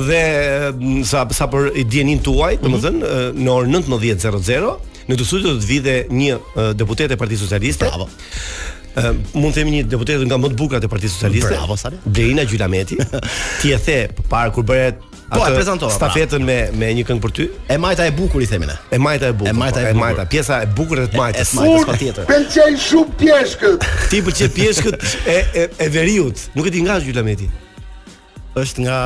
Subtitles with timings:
[0.09, 0.23] Dhe
[0.75, 3.39] mm, sa sa për dijenin tuaj, domethënë mhm.
[3.47, 4.75] në orën 19:00
[5.05, 6.39] në të studio do të vide një
[6.81, 7.87] deputet e Partisë Socialiste.
[7.93, 8.09] Bravo
[9.03, 11.55] mund të themi një deputet nga më të bukurat e Partisë Socialiste.
[11.57, 11.99] Bravo Sare.
[12.05, 12.99] Blerina Gjylameti.
[13.63, 14.95] ti e the po para kur bëre
[15.35, 15.91] Po, e pra.
[15.91, 17.47] Stafetën me me një këngë për ty.
[17.71, 18.77] E majta e bukur i themi ne.
[18.93, 19.51] E majta e bukur.
[19.51, 22.27] E majta e, po, e majta, pjesa e bukur e të E, e patjetër.
[22.29, 23.87] Pëlqej shumë pjeshkët.
[24.11, 26.45] Ti pëlqej pjeshkët e e, e veriut.
[26.55, 27.49] Nuk e di nga Gjylameti
[28.55, 28.97] është nga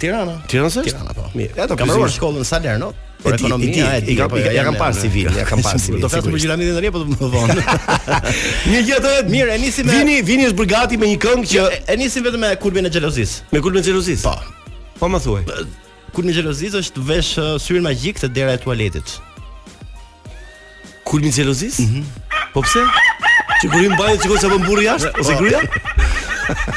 [0.00, 0.38] Tirana.
[0.48, 0.88] Tirana është?
[0.88, 1.26] Tirana po.
[1.36, 1.58] Mirë.
[1.58, 2.94] Ja do të kemi shkollën Salerno.
[3.22, 6.02] Por ekonomia e tij, po ja kam parë civil, ja kam parë civil.
[6.04, 7.56] Do po të për Gjilani tani apo do të vonë?
[8.70, 11.48] Një gjë të vet, mirë, e nisi me Vini, vini është brigati me një këngë
[11.52, 13.48] që e nisi vetëm me kulmin e xhelozisë.
[13.56, 14.28] Me kulmin e xhelozisë.
[14.28, 14.74] Po.
[15.00, 15.46] Po më thuaj.
[16.16, 19.16] Kulmi i xhelozisë është vesh uh, syrin magjik te dera e tualetit.
[21.08, 21.88] Kulmi i xhelozisë?
[21.88, 22.08] Mhm.
[22.52, 22.84] Po pse?
[23.62, 25.24] Ti kurim bajet sikur sa bën po burri jashtë po.
[25.24, 25.66] ose kurja?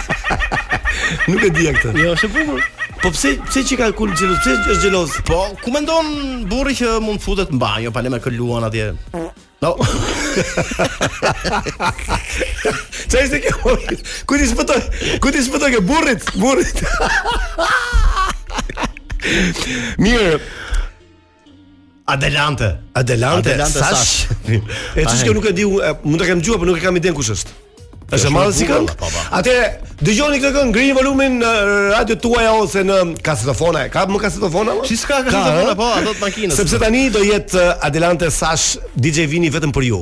[1.28, 1.98] Nuk e di këtë.
[2.00, 2.70] Jo, është e bukur.
[3.00, 4.36] Po pse pse që ka kul xhelos?
[4.44, 5.12] Pse është xhelos?
[5.28, 6.06] Po ku mendon
[6.52, 8.86] burri që mund të futet në banjë jo, pa me këluan atje?
[9.16, 9.30] Mm.
[9.64, 9.70] No.
[13.08, 13.54] Sa ishte kjo?
[14.28, 14.76] Ku ti s'po të?
[15.24, 16.22] Ku ti s'po të që burrit?
[16.40, 16.80] Burrit.
[20.00, 20.36] Mirë.
[22.09, 22.74] Adelante.
[23.00, 23.50] Adelante.
[23.54, 23.92] Adelante sash.
[23.96, 24.14] sash.
[25.00, 25.64] e çështja nuk e di,
[26.04, 27.52] mund ta kem djua, por nuk e kam iden kush është.
[28.16, 29.09] Është marrë si këngë.
[29.38, 29.66] Atëre,
[30.03, 31.52] dëgjoni këtë këngë, ngrini volumin në
[31.94, 33.84] radio tuaj ose në kasetofona.
[33.94, 34.78] Ka më kasetofona?
[34.90, 36.58] Si s'ka kasetofona, po, ato të makinës.
[36.58, 40.02] Sepse tani do jetë uh, Adelante Sash DJ Vini vetëm për ju.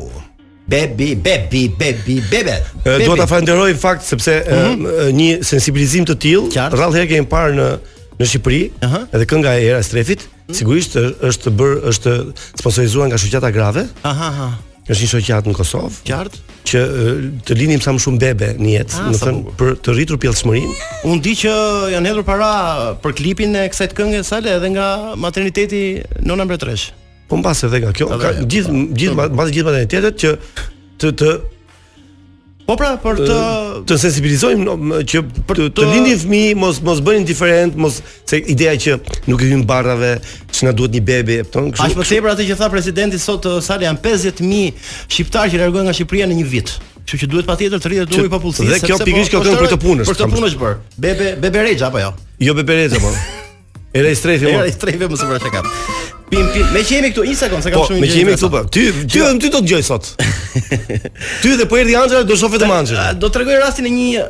[0.67, 2.57] Bebi, bebi, bebi, bebe.
[2.83, 5.11] Uh, do ta falenderoj në fakt sepse mm -hmm.
[5.19, 7.69] një sensibilizim të tillë rrallë herë kemi parë në
[8.19, 9.03] në Shqipëri, uh -huh.
[9.13, 10.57] edhe kënga e era strefit, mm -hmm.
[10.57, 10.95] sigurisht
[11.29, 12.11] është bërë është
[12.59, 13.85] sponsorizuar nga shoqata grave.
[14.03, 14.27] Aha.
[14.29, 14.55] Uh -huh
[14.87, 15.89] është një shoqat në Kosovë.
[16.07, 16.37] Qart?
[16.67, 16.81] Që
[17.47, 20.75] të lindim sa më shumë bebe në jetë, do ah, thënë për të rritur pjellësmërinë.
[21.07, 21.53] Unë di që
[21.95, 22.49] janë hedhur para
[23.03, 24.87] për klipin e kësaj të këngës sa edhe nga
[25.19, 25.81] materniteti
[26.27, 26.89] nona mbretresh.
[27.27, 28.83] Po mbas edhe nga kjo, ka, gjithë pra.
[29.03, 30.35] gjithë mbas gjithë maternitetet që
[31.03, 31.33] të të
[32.67, 33.35] Po pra, për të
[33.87, 38.73] të sensibilizojmë që për të, të lindin fëmijë mos mos bëni diferent, mos se ideja
[38.83, 38.97] që
[39.31, 40.09] nuk i hyn bardhave,
[40.51, 41.69] që na duhet një bebe, e kupton?
[41.71, 41.87] Kështu.
[41.87, 44.75] Aq më atë që tha presidenti sot Sali janë 50000
[45.07, 46.73] shqiptarë që largohen nga Shqipëria në një vit.
[47.07, 48.69] Kështu që duhet patjetër të rritet numri popullsia.
[48.75, 50.11] Dhe kjo pikërisht po kjo këngë po për këtë punës.
[50.11, 50.79] Për këtë punë është bërë.
[51.07, 52.11] Bebe, bebe Rexha apo jo?
[52.49, 53.15] Jo Bebe Rexha, po.
[53.97, 54.51] Era i strefi më.
[54.53, 55.61] Era i strefi më sipër çka.
[56.29, 56.67] Pim pim.
[56.75, 58.03] Me që jemi këtu, një sekond, se kam po, shumë gjë.
[58.03, 58.61] Me që jemi këtu, po.
[58.69, 59.29] Ty ty jo.
[59.41, 60.09] do të gjoj sot.
[61.41, 63.05] ty dhe po erdhi Anxhela do shoh vetëm Anxhela.
[63.17, 64.25] Do t'rregoj rastin e një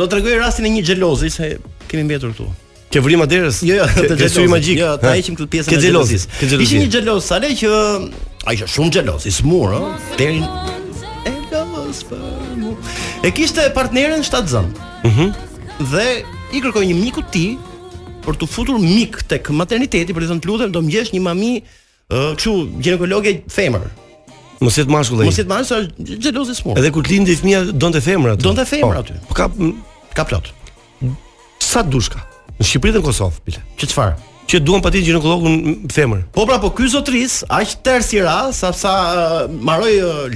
[0.00, 1.50] do t'rregoj rastin e një xhelozi se
[1.88, 2.48] kemi mbetur këtu.
[2.92, 3.62] Ke vrimë derës?
[3.66, 4.46] Jo, jo, të xhelozi.
[4.52, 4.82] magjik.
[4.82, 6.26] Jo, ta heqim këtë pjesën e xhelozis.
[6.40, 7.72] Ke Ishte një xheloz sale që
[8.46, 10.42] ai ishte shumë xheloz, i smur, ë, deri
[11.26, 11.36] e
[11.70, 12.26] los për
[12.58, 12.96] mua.
[13.26, 14.66] E kishte partneren 7
[15.06, 15.34] Mhm.
[15.92, 16.04] Dhe
[16.56, 17.48] i kërkoi një miku të tij
[18.26, 21.62] për të futur mik tek materniteti, për të thënë lutem do mëjesh një mami ë
[21.62, 23.86] uh, kështu ginekologe femër.
[24.62, 25.28] Mos jetë mashkull ai.
[25.30, 26.78] Mos jetë mashkull, është xhelozi smur.
[26.80, 28.46] Edhe kur lindi fëmia donte femër aty.
[28.48, 29.02] Donte femër po.
[29.04, 29.18] aty.
[29.30, 29.50] Po ka
[30.16, 30.52] ka plot.
[31.66, 32.22] Sa dushka?
[32.58, 33.62] Në Shqipëri dhe në Kosovë, bile.
[33.80, 34.14] Që çfarë?
[34.46, 35.56] Që duan patit ginekologun
[35.92, 36.20] femër.
[36.34, 38.92] Po pra, po ky zotris, aq tërë si ra, sa sa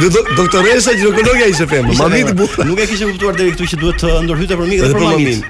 [0.04, 1.96] Do doktoresa ginekologja ishte femër.
[1.98, 2.64] Mamit burra.
[2.68, 5.40] Nuk e kishte kuptuar deri këtu që duhet të ndërhyte për mikën dhe për mamin.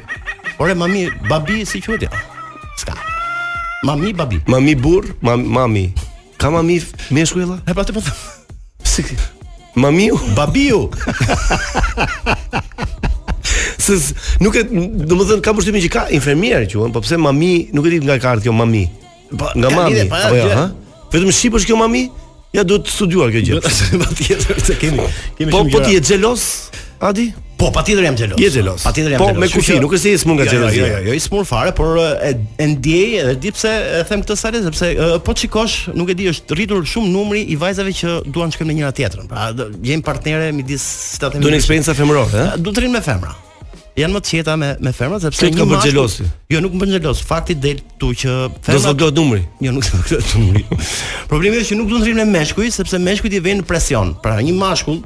[0.65, 2.11] Ore mami, babi si quhet ja?
[2.81, 2.93] Ska.
[3.85, 4.37] Mami babi.
[4.49, 5.85] Mami burr, mami.
[6.41, 6.79] Ka mami
[7.19, 7.59] meshkujlla?
[7.69, 8.01] E pa të po.
[8.85, 9.03] Si?
[9.79, 10.99] Mamiu Babiu babi
[14.43, 17.89] nuk e, domethën ka përshtypjen që ka infermier që un, po pse mami nuk e
[17.95, 18.85] di nga ka ardhur kjo mami.
[19.31, 19.93] Po nga mami.
[20.09, 20.65] apo ja, jo, ha.
[21.13, 22.03] Vetëm shipësh kjo mami?
[22.59, 23.59] Ja duhet të studuar kjo gjë.
[24.05, 25.03] Patjetër se kemi
[25.39, 25.71] Kemi po, shumë.
[25.71, 26.47] Po po ti je xelos?
[27.07, 27.29] Adi?
[27.59, 28.39] Po, patjetër jam xelos.
[28.43, 28.85] Je xelos.
[28.87, 29.37] Patjetër jam xelos.
[29.37, 30.83] Po me kufi, nuk është se smun nga jo, jo, jo, xelozia.
[30.83, 32.33] Jo, jo, jo, i smun fare, por e
[32.63, 34.91] e ndiej edhe di pse e them këtë sa le, sepse
[35.27, 38.73] po çikosh, nuk e di, është rritur shumë numri i vajzave që duan të shkojnë
[38.75, 39.29] në njëra tjetrën.
[39.31, 39.47] Pra,
[39.91, 40.87] jemi partnerë midis
[41.19, 41.43] statë.
[41.43, 42.47] Duhet një eksperiencë femërore, ëh?
[42.53, 42.57] Eh?
[42.63, 43.35] Duhet të rrim me femra
[43.99, 46.19] janë më të qeta me me femrat sepse nuk bën xhelos.
[46.53, 47.23] Jo, nuk bën xhelos.
[47.27, 48.35] Fakti del këtu që
[48.67, 49.43] femrat do të vdot numri.
[49.67, 50.65] Jo, nuk do të numri.
[51.31, 54.15] Problemi është që nuk duan të rrinë me meshkuj sepse meshkujt i vjen presion.
[54.25, 55.03] Pra një mashkull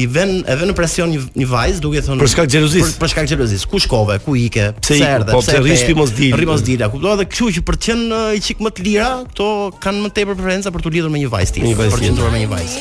[0.00, 3.12] i vën edhe në presion një, një vajz duke thonë për shkak xhelozis, Për, për
[3.12, 3.64] shkak xhelozis.
[3.70, 6.36] ku shkove, ku ike, pse erdhe, po, pse rrishti mos dil.
[6.38, 9.08] Rri mos dila, kuptoa dhe kështu që për të qenë i çik më të lira,
[9.32, 9.48] këto
[9.84, 12.44] kanë më tepër preferenca për të lidhur me një vajz tjetër, për të qendruar me
[12.44, 12.76] një vajz.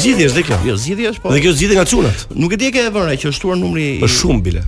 [0.00, 0.60] Zgjidhje është kjo.
[0.70, 1.34] Jo, zgjidhje është po.
[1.34, 2.26] Dhe kjo zgjidhje nga çunat.
[2.36, 4.64] Nuk e di e ke vënë që është shtuar numri Për shumë bile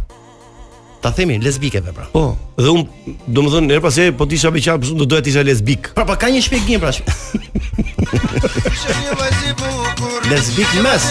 [1.03, 2.05] ta themi lesbikeve pra.
[2.13, 2.37] Po.
[2.59, 2.87] Dhe un
[3.27, 5.91] domethën her pas po disha me qartë pse do doja të isha lesbik.
[5.97, 6.91] Pra pa ka një shpjegim pra.
[10.31, 11.03] lesbik mes.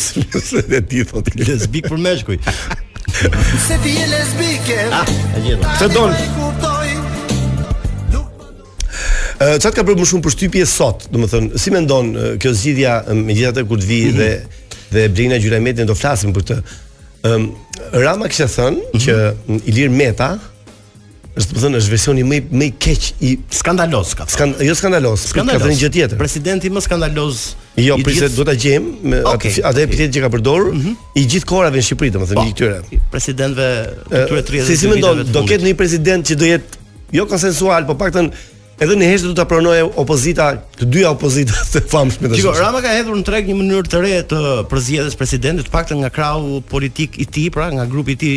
[0.46, 2.38] se e di thotë lesbik për meshkuj.
[3.68, 4.78] Se ti je lesbike.
[4.90, 6.10] Ah, se don.
[9.62, 12.10] Çat ka bërë më shumë përshtypje sot, domethënë, si mendon
[12.42, 14.18] kjo zgjidhja megjithatë kur të vi mhm.
[14.18, 16.58] dhe dhe Blina Gjyrameti do të flasim për këtë.
[17.30, 17.46] Ëm
[18.00, 19.02] Rama kishte thënë mhm.
[19.06, 20.32] që Ilir Meta
[21.36, 24.24] është më po thënë është versioni më më i keq i skandaloz ka.
[24.32, 26.18] Skand jo skandaloz, ka një gjë tjetër.
[26.20, 27.42] Presidenti më skandaloz.
[27.76, 28.40] Jo, presidenti gjith...
[28.40, 29.84] do ta gjejm me okay, atë okay.
[29.84, 31.14] epitet që ka përdorur mm -hmm.
[31.20, 33.00] i gjithë kohërave në Shqipëri, domethënë po, i këtyre.
[33.12, 33.70] Presidentëve
[34.14, 36.84] këtyre 30 Si si mendon, do ketë një president që do jetë
[37.20, 38.32] jo konsensual, po paktën
[38.76, 40.46] Edhe në heshtë do ta pranojë opozita,
[40.78, 42.44] të dyja opozita të famshme të shoqërisë.
[42.56, 45.98] Çiko, Rama ka hedhur në treg një mënyrë të re të përzgjedhjes presidentit, të paktën
[46.02, 48.34] nga krahu politik i tij, pra nga grupi i tij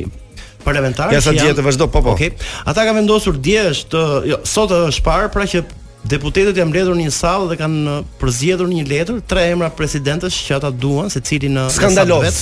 [0.63, 1.15] parlamentarë.
[1.15, 2.13] Ja sa dje të vazhdo, po po.
[2.15, 2.33] Okej.
[2.33, 2.47] Okay.
[2.67, 5.63] Ata kanë vendosur dje të, jo, sot është parë, pra që
[6.09, 10.37] deputetët janë mbledhur në një sallë dhe kanë uh, përzgjedhur një letër tre emra presidentësh
[10.47, 12.39] që ata duan secili në uh, skandaloz.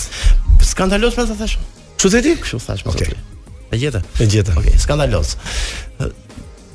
[0.59, 1.57] Në skandaloz pra sa thash.
[1.97, 2.35] Ço pra, ti?
[2.45, 3.15] Ço thash më okay.
[3.17, 3.59] sot.
[3.73, 4.03] E gjeta.
[4.23, 4.53] E gjeta.
[4.55, 5.33] Okej, okay, skandaloz.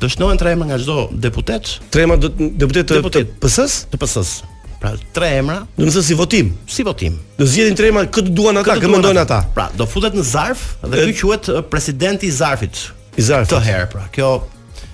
[0.03, 1.77] Dëshnohen tre emra nga çdo deputet.
[1.95, 3.85] Tre emra deputet të PS-s?
[3.93, 4.43] Të PS-s.
[4.83, 5.61] Pra tre emra.
[5.79, 6.49] Do të thotë si votim.
[6.67, 7.15] Si votim.
[7.39, 9.37] Do zgjidhin tre emra këtë duan ata, këtë mendojnë ata.
[9.55, 12.89] Pra, do futet në zarf dhe ky quhet presidenti i zarfit.
[13.15, 13.53] I zarfit.
[13.55, 14.09] Të herë pra.
[14.13, 14.33] Kjo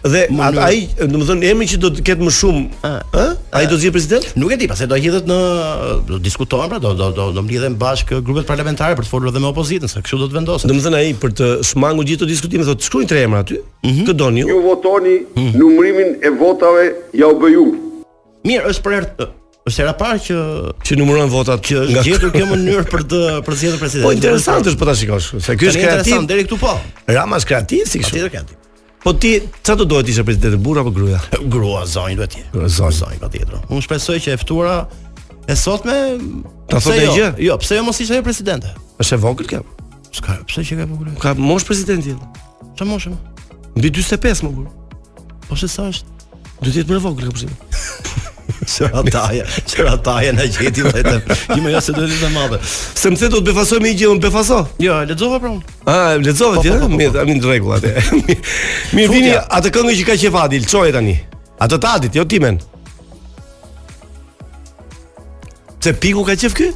[0.09, 0.61] Dhe mënyrë...
[0.63, 2.61] ai, domethënë emri që do të ketë më shumë,
[3.19, 3.23] ë?
[3.59, 4.29] Ai do të zgjidhet president?
[4.39, 5.39] Nuk e di, pastaj do hidhet në
[6.07, 9.43] do diskutohen pra, do do do, do mlidhen bashkë grupet parlamentare për të folur edhe
[9.43, 10.71] me opozitën, sa kështu do të vendosen.
[10.71, 13.59] Domethënë ai për të smangur gjithë këtë diskutim, thotë, "Shkruajnë tre emra aty."
[13.91, 14.53] Mm doni ju.
[14.55, 15.51] Ju votoni mhm.
[15.59, 16.87] numrimin e votave
[17.19, 17.67] ja u bëju.
[18.47, 18.99] Mirë, është për
[19.69, 20.45] është era parë që
[20.89, 24.07] që numërojnë votat që është gjetur kjo mënyrë për të për të zgjedhur presidentin.
[24.07, 26.21] Po interesant është po ta shikosh, se ky është kreativ.
[26.31, 26.75] deri këtu po.
[27.17, 28.17] Rama është kreativ si kështu.
[28.17, 28.57] Tjetër kreativ.
[29.05, 31.21] Po ti çfarë do duhet ishte president burra apo gruaja?
[31.55, 32.45] Grua zonj duhet ti.
[32.53, 33.59] Grua zonj zonj patjetër.
[33.73, 34.79] Unë shpresoj që e ftuara
[35.53, 35.97] e sotme
[36.69, 37.15] ta thotë jo?
[37.19, 37.31] gjë.
[37.49, 38.75] Jo, pse jo mos ishte ajo presidente?
[39.03, 39.63] Është e vogël kjo.
[40.19, 41.15] Ska, pse që ka vogël?
[41.25, 42.17] Ka mosh presidenti.
[42.75, 43.17] Çfarë moshëm?
[43.79, 45.29] Mbi 45 më kur.
[45.49, 46.17] Po se sa është?
[46.59, 48.21] Duhet të jetë më vogël kjo presidenti.
[48.67, 51.21] Çerataja, çerataja na gjeti vetëm.
[51.55, 52.59] Ju më jasë jo do të madhe.
[52.99, 54.59] Se më thë do të befasoj me një gjë, unë befaso.
[54.83, 55.77] Jo, lexova pra unë.
[55.89, 56.73] A lexova ti?
[56.73, 57.95] Po, po, po, mirë, a min rregull atë.
[58.97, 61.15] Mirë, vini atë këngë që ka qe vati, lçoje tani.
[61.63, 62.59] Atë tatit, jo timen.
[65.79, 66.73] Te piku ka qef këy?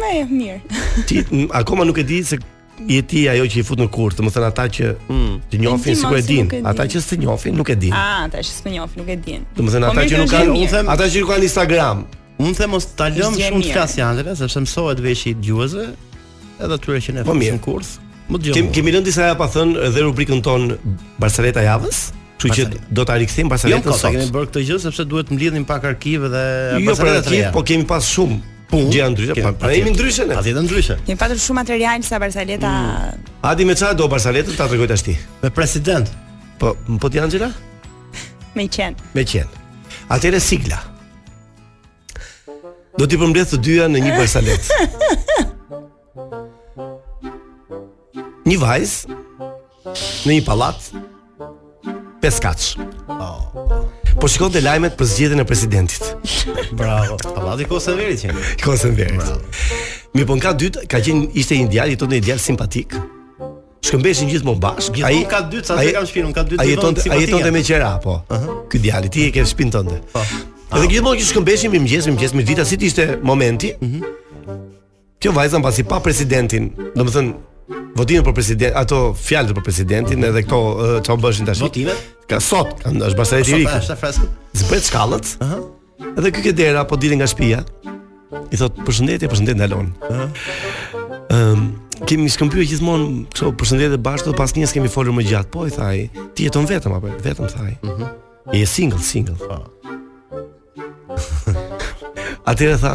[0.00, 0.84] Më e mirë.
[1.10, 1.24] Ti
[1.60, 2.40] akoma nuk e di se
[2.86, 5.56] Je ti ajo që i fut në kurs do të thënë ata që të mm.
[5.64, 7.90] njohin sikur e din, ata që s'të njohin nuk e din.
[7.90, 9.42] Ah, ata që s'të njohin nuk e din.
[9.56, 12.04] Do të thënë po ata që nuk kanë, unë them, ata që kanë Instagram.
[12.38, 15.88] Unë them mos ta lëm shumë të flasë Angela, sepse mësohet veshit djuesve,
[16.62, 17.96] edhe atyre që ne po fusim kurrë.
[18.28, 18.56] Më dëgjoj.
[18.60, 20.68] Kemi kemi lënë disa ja pa thënë edhe rubrikën ton
[21.20, 22.00] Barceleta javës.
[22.38, 24.12] Kështu që do ta rikthejmë Barceleta jo, po, sot.
[24.12, 26.42] Jo, kemi bërë këtë gjë sepse duhet të mlidhim pak arkiv dhe
[26.74, 27.32] jo, Barceleta.
[27.38, 28.36] Jo, po kemi pas shumë
[28.68, 28.90] punë.
[28.92, 30.36] Gjëra ndryshe, pa, pra jemi ndryshe ne.
[30.42, 30.98] Atje ndryshe.
[31.08, 32.74] Kemi patur shumë material sa Barceleta.
[33.00, 33.34] Mm.
[33.52, 35.16] Adi me çfarë do Barceleta ta tregoj tash ti?
[35.40, 36.12] Me president.
[36.60, 37.48] Po, po ti Angela?
[38.60, 38.98] me qen.
[39.16, 39.48] Me qen.
[40.12, 40.84] Atëre sigla.
[42.98, 45.46] Do ti përmbledh të dyja në një Barceleta.
[48.48, 48.90] një vajz
[50.24, 50.86] në një pallat
[52.22, 52.68] peskaç.
[53.08, 53.84] Oh.
[54.18, 56.06] Po shikon te lajmet për zgjedhjen e presidentit.
[56.78, 57.18] Bravo.
[57.34, 58.32] Pallati Kosoveri që.
[58.64, 59.18] Kosoveri.
[59.20, 59.42] Bravo.
[60.16, 62.96] Mi po ka dytë, ka qenë ishte një djalë i tonë një djalë simpatik.
[63.84, 65.04] Shkëmbeshin gjithmonë më bashkë.
[65.06, 66.60] Ai ka dytë sa ai kam shpinën, ka dytë.
[66.64, 68.16] Ai jeton ai jetonte me qera, po.
[68.18, 68.32] Ëh.
[68.32, 68.64] Uh -huh.
[68.72, 70.00] Ky djalë ti e ke shpinën tënde.
[70.12, 70.24] Po.
[70.78, 70.88] Edhe ah.
[70.94, 73.68] gjithmonë që shkëmbeshim i mëngjes, mëngjes me dita si ti ishte momenti.
[73.72, 73.84] Ëh.
[73.84, 74.58] Uh -huh.
[75.20, 77.32] Kjo vajza mbasi pa presidentin, domethënë
[77.96, 80.58] votimet për president, ato fjalë për presidentin edhe këto
[81.04, 81.62] çfarë uh, bëshin tash.
[81.62, 82.02] Votimet?
[82.28, 83.74] Ka sot, është bashkëri i rikë.
[83.82, 84.38] Është freskët.
[84.62, 85.30] Zbret skallët.
[85.38, 85.44] Ëh.
[85.44, 85.66] Uh -huh.
[86.18, 87.60] Edhe ky dera po dilin nga shtëpia.
[88.52, 89.88] I thot përshëndetje, përshëndet ndalon.
[90.00, 90.28] Ëh.
[91.28, 91.60] Ëm, ehm,
[92.06, 95.50] kemi skëmbyer gjithmonë përshëndet përshëndetje bashkë, pas njës kemi folur më gjatë.
[95.52, 97.72] Po i thaj, ti jeton vetëm apo vetëm thaj.
[97.82, 97.88] Ëh.
[97.92, 98.06] Mhm.
[98.52, 99.36] e single, single.
[99.46, 99.56] Po.
[102.48, 102.92] Atëherë tha,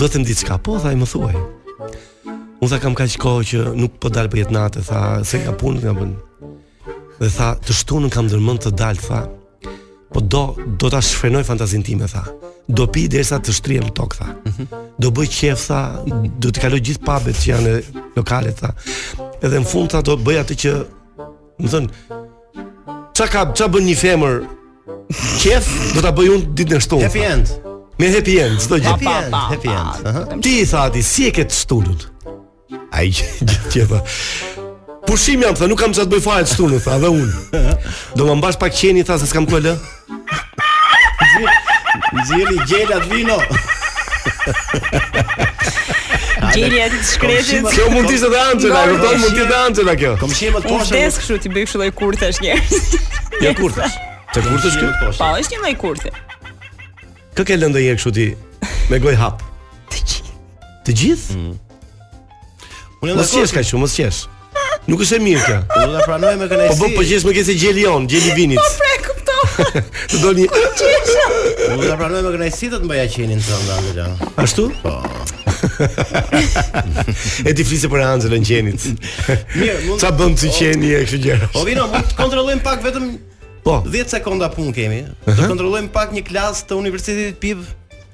[0.00, 1.36] do të Po thaj, më thuaj.
[2.62, 5.50] Unë tha kam që kohë që nuk po dal për jetë natë, tha, se ka
[5.58, 6.10] punë nga bën.
[7.18, 9.22] Dhe tha, të shtunën kam dërmën të dal, tha.
[10.12, 10.42] Po do
[10.78, 12.22] do ta shfrenoj fantazinë time, tha.
[12.70, 14.28] Do pi derisa të shtrihem tok, tha.
[14.46, 14.68] Mhm.
[15.02, 15.80] Do bëj qef, tha,
[16.38, 17.74] do të kaloj gjithë pubet që janë
[18.20, 18.70] lokale, tha.
[19.42, 20.76] Edhe në fund tha do bëj atë që,
[21.66, 21.90] më thën,
[23.16, 24.38] çka ka, çka bën një femër
[25.42, 27.10] qef, do ta bëj unë ditën e shtunën.
[27.10, 27.56] Happy end.
[27.98, 28.88] Me happy end, çdo gjë.
[28.94, 30.38] Happy end, happy end.
[30.46, 32.11] Ti tha ti, si e ke të shtunën?
[32.92, 34.00] Ai gjithë,
[35.08, 37.60] Pushim jam thënë, nuk kam çfarë të bëj fare stunë, tha dhe unë.
[38.16, 39.72] Do më mbash pak qeni tha se s'kam kë lë.
[42.30, 43.36] Gjeli gjela vino.
[46.54, 47.66] Gjeli të shkretit.
[47.74, 50.14] Kjo mund të ishte edhe Ancela, e kupton, mund të ishte Ancela kjo.
[50.22, 50.96] Kam shëmbë të poshtë.
[51.00, 52.94] Des kështu ti bëj kështu lloj kurthesh njerëz.
[52.94, 53.98] Ja jo, kurthesh.
[54.32, 54.92] Të kurthesh kjo?
[55.18, 56.14] Po, është një lloj kurthe.
[57.36, 58.30] Kë ke lëndë një kështu ti
[58.88, 59.42] me goj hap.
[59.90, 60.38] Të gjithë.
[60.88, 61.42] Të gjithë?
[61.42, 61.60] Mm.
[63.02, 64.20] Unë mos qesh kaq shumë, mos qesh.
[64.90, 65.56] Nuk është e mirë kjo.
[65.68, 66.74] Do ta pranoj me kënaqësi.
[66.74, 68.62] Po bëj po, po qesh me kësaj gjelion, on, gjeli po, vinit.
[68.62, 69.82] Po pra e kuptova.
[70.12, 70.46] Do doni.
[71.80, 74.06] Do ta pranoj me kënaqësi të mbaja qenin tonë ndonjë gjë.
[74.44, 74.68] Ashtu?
[74.84, 74.96] Po.
[77.46, 78.88] e ti flisë për Anxhelën qenit.
[79.58, 81.40] Mirë, Ça bën ti qeni e kështu gjë?
[81.58, 83.10] Po vino, mund të kontrollojm pak vetëm
[83.62, 83.78] Po.
[83.86, 85.04] 10 sekonda pun kemi.
[85.26, 87.66] Do kontrollojm pak një klasë të Universitetit PIB.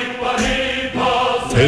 [1.51, 1.63] Të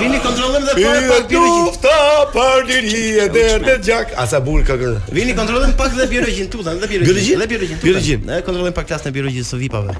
[0.00, 1.78] Vini kontrollojmë dhe fare pak biologjin.
[1.82, 4.14] Ta pardini e der të gjak.
[4.46, 4.76] bur ka
[5.12, 8.20] Vini kontrollojmë pak dhe biologjin tuta, dhe biologjin, dhe biologjin Biologjin.
[8.26, 9.94] Ne kontrollojmë pak klasën e biologjisë së VIP-ave.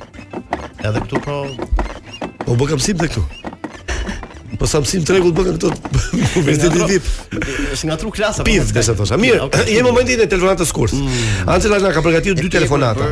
[0.82, 1.42] Edhe këtu po.
[2.46, 3.53] Po bëkam sip dhe këtu.
[4.58, 5.70] Po sa msim tregut bën këto
[6.46, 7.06] vetë di vip.
[7.74, 8.44] Është nga tru klasa.
[8.44, 9.16] Po Pizë ka thosha.
[9.20, 9.66] Mirë, okay.
[9.74, 10.92] jemi momentin e telefonatës kurs.
[10.92, 11.14] skurt.
[11.14, 11.48] Mm.
[11.56, 13.10] Ancela na ka përgatitur dy telefonata.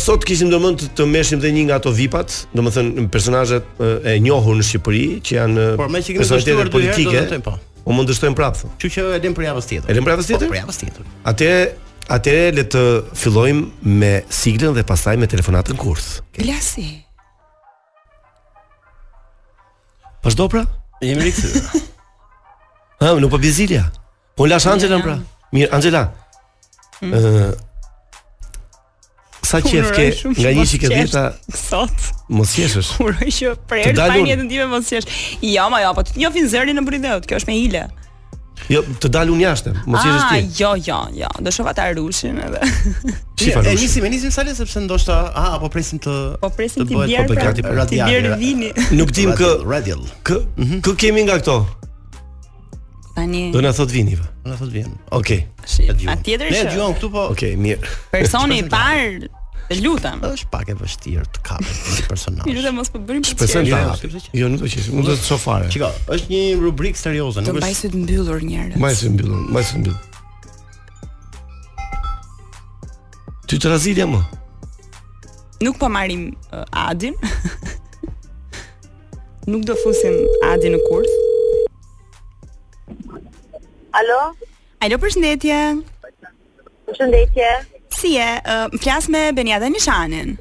[0.00, 4.56] Sot kishim domon të, të meshim dhe një nga ato vipat, domethënë personazhet e njohur
[4.56, 7.26] në Shqipëri që janë Por me çikë ne dështuar politike.
[7.44, 7.56] Po.
[7.86, 8.72] U mund të shtojm prapë.
[8.80, 9.92] Që çu që e lëm për javën tjetër.
[9.92, 10.52] E lëm për javën po, tjetër?
[10.56, 11.10] Për javën tjetër.
[11.32, 11.50] Atje
[12.06, 12.80] Atëre le të
[13.18, 16.20] fillojmë me siglën dhe pastaj me telefonatën kurs.
[16.38, 16.84] Klasi.
[16.86, 17.05] Okay.
[20.26, 20.66] Vazhdo pra?
[21.02, 21.62] Jemi rikthyer.
[23.00, 23.82] Ha, nuk po bizilia.
[24.36, 25.18] Po la Angeles pra.
[25.52, 26.00] Mirë, Angela.
[26.08, 27.02] Ëh.
[27.04, 27.12] Hmm.
[27.12, 27.50] Uh,
[29.46, 31.26] sa qef ke nga një që ke dhjeta
[31.60, 31.92] sot.
[32.32, 32.94] Mos qeshësh.
[33.04, 35.10] Uroj që prerë fajin e ndihmë mos qesh.
[35.44, 37.28] Jo, ma jo, po të njohin zërin në Brindeut.
[37.28, 37.84] Kjo është me ile.
[38.70, 40.40] Jo, të dalë unë jashtë, mos i ah, ti.
[40.42, 41.28] Ah, jo, jo, jo.
[41.44, 42.62] Do shoh ta rushin edhe.
[43.38, 46.90] Shifa E nisim, e nisim sale sepse ndoshta, ah, apo presim të Po presim të
[46.90, 47.26] bjerë.
[47.28, 47.86] Po gati për po.
[47.92, 48.72] Të bjerë vini.
[48.98, 50.02] Nuk dim kë radial.
[50.26, 50.82] Kë, mhm.
[50.82, 51.58] kë kemi nga këto?
[53.16, 53.44] Tani.
[53.54, 54.18] Do na thot vini.
[54.42, 54.96] Do na thot vini.
[55.14, 55.44] Okej.
[56.16, 56.48] Atjetër.
[56.50, 57.28] Ne dëgjojmë këtu po.
[57.36, 57.86] Okej, mirë.
[58.10, 59.35] Personi i parë
[59.66, 60.20] Të lutem.
[60.22, 61.72] Është pak e vështirë të kapë
[62.06, 62.46] personazh.
[62.48, 63.66] Ju lutem mos po bëni për të qenë.
[63.72, 63.78] Jo.
[63.80, 63.80] Jo.
[64.38, 64.86] jo, nuk do të qesh.
[64.94, 65.66] Mund të të shoh fare.
[65.74, 65.88] Çka?
[66.16, 67.58] Është një rubrikë serioze, nuk është.
[67.58, 68.78] Të mbajsë të mbyllur njerëz.
[68.78, 70.04] Mbajsë të mbyllur, mbajsë të mbyllur.
[73.50, 74.20] Ti të razi më.
[75.66, 77.14] Nuk po marrim uh, Adin.
[79.50, 80.14] nuk do fusim
[80.52, 81.10] Adin në kurs.
[83.98, 84.22] Alo?
[84.86, 85.58] Alo, përshëndetje.
[86.86, 87.74] Përshëndetje
[88.12, 88.40] ja,
[88.80, 90.36] flas me Benia dhe Nishanin.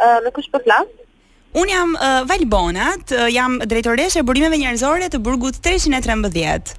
[0.00, 0.88] E, me kush po flas?
[1.54, 1.96] Un jam
[2.28, 2.88] Valbona,
[3.30, 6.74] jam drejtoreshe e burimeve njerëzore të Burgut 313.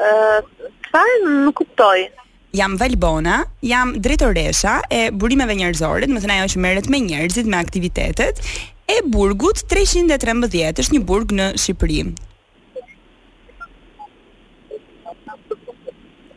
[0.00, 2.06] E, nuk kuptoj.
[2.56, 7.44] Jam Valbona, jam drejtoresha e burimeve njerëzore, do të thënë ajo që merret me njerëzit,
[7.52, 8.38] me aktivitetet
[8.88, 12.00] e Burgut 313, është një burg në Shqipëri.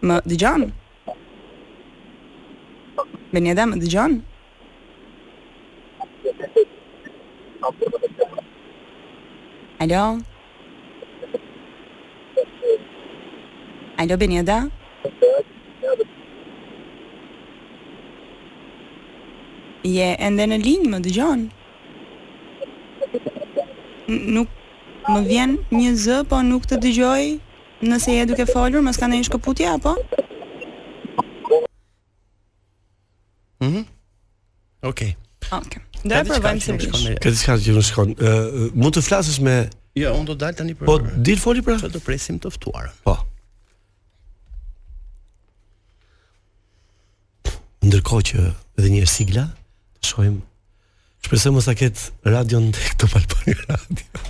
[0.02, 0.70] Më digjano
[3.32, 4.14] Ben një dhe gjon?
[9.84, 10.06] Alo?
[14.02, 14.58] Alo, ben një dhe?
[19.90, 21.46] Je ende në linjë, më dëgjon?
[24.10, 24.50] Nuk
[25.06, 27.24] më vjen një zë, po nuk të dëgjoj
[27.90, 29.94] nëse je duke folur, mos ka ndonjë shkëputje apo?
[33.60, 33.86] Mhm.
[34.82, 35.16] Okej.
[35.50, 35.64] Okej.
[35.66, 35.84] Okay.
[36.04, 36.98] Dhe provojmë sipër.
[37.20, 38.12] Këtë diçka që nuk shkon.
[38.16, 38.32] Ë,
[38.74, 39.56] mund të flasësh me
[40.00, 40.86] Jo, unë do dal tani për.
[40.88, 41.76] Po, dil foli pra.
[41.92, 42.94] Do presim të ftuarën.
[43.04, 43.18] Po.
[47.84, 48.44] Ndërkohë që
[48.80, 49.48] edhe një sigla,
[50.06, 50.42] shohim
[51.26, 54.22] Shpresoj mos ta ket radion tek këto palpari radio.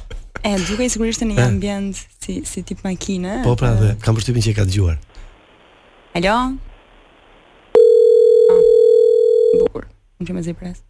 [0.42, 3.44] Ë, duke sigurisht në një ambient si si tip makine.
[3.46, 4.98] Po pra, dhe, kam përshtypjen që e ka dëgjuar.
[6.18, 6.36] Alo?
[9.58, 9.88] Bukur.
[10.22, 10.84] Unë që me zi zipres.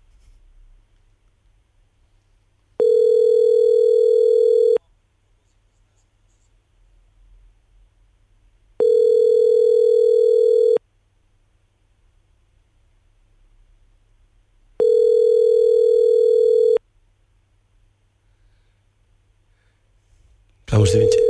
[20.70, 21.22] Ka më shtimin që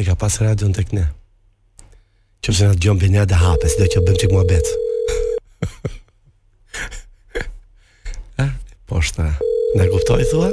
[0.00, 1.04] E ka pas radion të këne
[2.40, 4.44] Që përse nga të gjom për një dhe hape Si do që bëm qik mua
[4.50, 4.88] betë
[10.10, 10.50] kuptoj thua?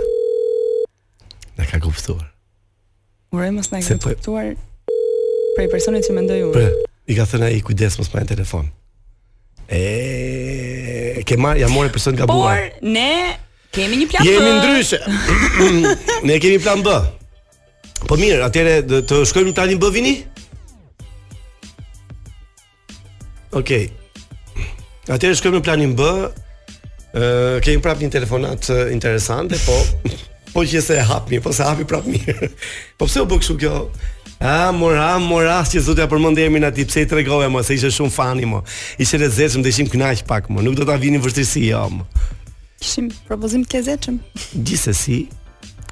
[1.58, 2.26] Në ka kuptuar
[3.36, 4.52] Urej mos në ka po- kuptuar
[5.58, 6.68] Prej personit që mendoj unë Pre,
[7.10, 8.70] i ka thënë i kujdes mos marr në telefon
[9.68, 9.82] E,
[11.28, 12.40] ke marë, ja more person gabuar.
[12.40, 13.38] buar Por, ne
[13.76, 15.00] kemi një plan B Jemi ndryshe
[16.30, 16.94] Ne kemi plan B
[18.08, 20.14] Po mirë, atyre të shkojmë tani B vini?
[23.58, 23.90] Okej okay.
[25.12, 26.12] Atyre shkojmë në planin B
[27.18, 29.78] Ëh, kemi prapë një telefonat interesante, po
[30.54, 32.50] po që se hap mirë, po se hapi prapë mirë.
[33.00, 33.72] Po pse u bë kështu kjo?
[34.42, 38.14] A mora mora se zotja përmend emrin aty pse i tregova mo se ishte shumë
[38.14, 38.62] fani mo.
[39.02, 40.62] Ishte lezetshëm dhe ishim kënaq pak mo.
[40.66, 42.06] Nuk do ta vini vështirësi jo mo.
[42.84, 44.18] Ishim, propozim të lezetshëm.
[44.66, 45.20] Gjithsesi,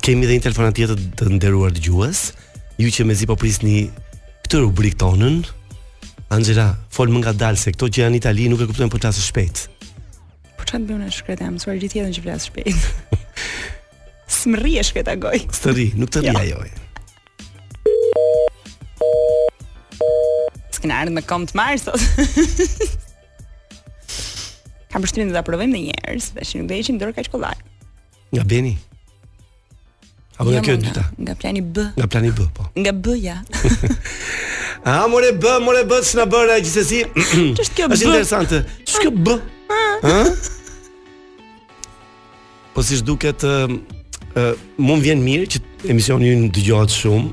[0.06, 2.28] kemi edhe një telefonat tjetër të nderuar gjuës.
[2.78, 3.90] ju që mezi po prisni
[4.46, 5.46] këtë rubrik tonën.
[6.30, 9.74] Angela, fol më ngadalse, këto që janë në Itali nuk e kuptojnë po të asë
[10.70, 12.82] çan bën në shkretë e mësuar gjithë jetën që vlas shpejt.
[14.38, 15.40] S'mrihesh këta goj.
[15.54, 16.36] S'rri, nuk të rri ja.
[16.48, 16.58] Jo.
[16.66, 16.72] ajo.
[20.76, 22.02] Ska ndarë në kom të marë sot.
[24.92, 27.58] Kam përshtyrën ta provojmë edhe një herë, s'e shinu veçi dorë kaq kollaj.
[28.36, 28.74] Nga Beni.
[30.36, 31.04] Apo ja, nga jo, kjo dyta.
[31.24, 31.78] Nga plani B.
[32.00, 32.64] Nga plani B, po.
[32.82, 33.38] Nga B ja.
[34.86, 37.00] Ah, more B, more B, s'na bëra gjithsesi.
[37.58, 37.96] Ç'është kjo B?
[37.98, 38.60] Është interesante.
[38.86, 39.28] Ç'është kjo B?
[40.06, 40.28] Ah.
[42.76, 43.74] Po si duket ë uh,
[44.76, 45.60] uh, vjen mirë që
[45.96, 47.30] emisioni ynë dëgohet shumë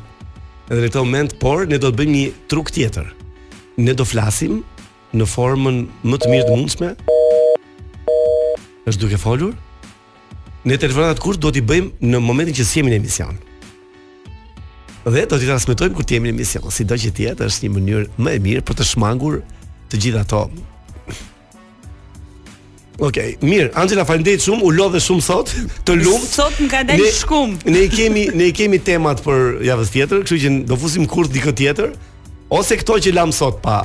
[0.70, 3.08] edhe në këtë moment, por ne do të bëjmë një truk tjetër.
[3.82, 4.60] Ne do flasim
[5.18, 6.92] në formën më të mirë të mundshme.
[8.86, 9.56] Është duke folur?
[10.62, 13.34] Ne telefonat kur do t'i bëjmë në momentin që sjemi në emision.
[15.02, 18.10] Dhe do t'i transmetojmë kur t'jemi në emision, si do që tjetë është një mënyrë
[18.22, 19.40] më e mirë për të shmangur
[19.90, 20.46] të gjitha to
[23.00, 25.52] Ok, mirë, Angela, në falendit shumë, u lodhe shumë sot,
[25.86, 29.92] të lumë Sot nga dhe një shkumë ne, kemi ne i kemi temat për javës
[29.94, 31.92] tjetër, kështu që do fusim kurët dikë tjetër
[32.52, 33.78] Ose këto që lamë sot, pa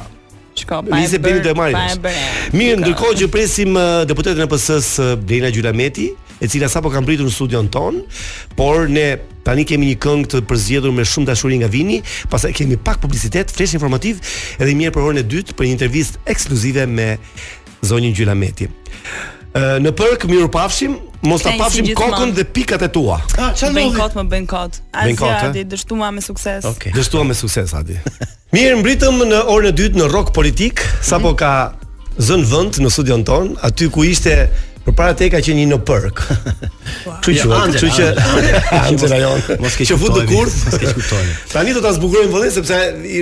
[0.58, 4.90] Shko, pa e bërë, pa e bërë Mirë, ndërkohë që presim uh, deputetën e pësës
[5.00, 6.10] uh, Blina Gjulameti
[6.44, 8.02] E cila sa po kam pritur në studion ton
[8.60, 9.06] Por ne
[9.48, 13.54] tani kemi një këngë të përzjedur me shumë dashurin nga vini Pasa kemi pak publisitet,
[13.56, 14.20] fresh informativ
[14.60, 17.14] Edhe mirë për orën e dytë për një intervistë ekskluzive me
[17.86, 18.68] Zonjën Gjurameti
[19.82, 23.16] Në përk, miru pafshim, mos pafshim kokën dhe pikat e tua.
[23.42, 24.82] A, ah, bëjnë kotë, më bëjnë kotë.
[25.02, 25.46] Azi, kot, eh?
[25.48, 26.68] Adi, dështu ma me sukses.
[26.76, 26.94] Okay.
[26.94, 27.98] Dështu ma me sukses, Adi.
[28.54, 31.54] Mirë, mbritëm në orën e dytë në rock politik, sa ka
[32.22, 34.38] zënë vënd në studion ton, aty ku ishte
[34.88, 36.22] Por para te ka qenë në park.
[37.04, 37.16] Po.
[37.26, 38.06] Kështu që, kështu që,
[39.04, 39.42] që jon.
[39.66, 40.54] Mos ke qenë Çfarë kurs?
[40.64, 41.34] Mos ke shkuptuar.
[41.52, 42.78] Tani do ta zbukurojmë vendin sepse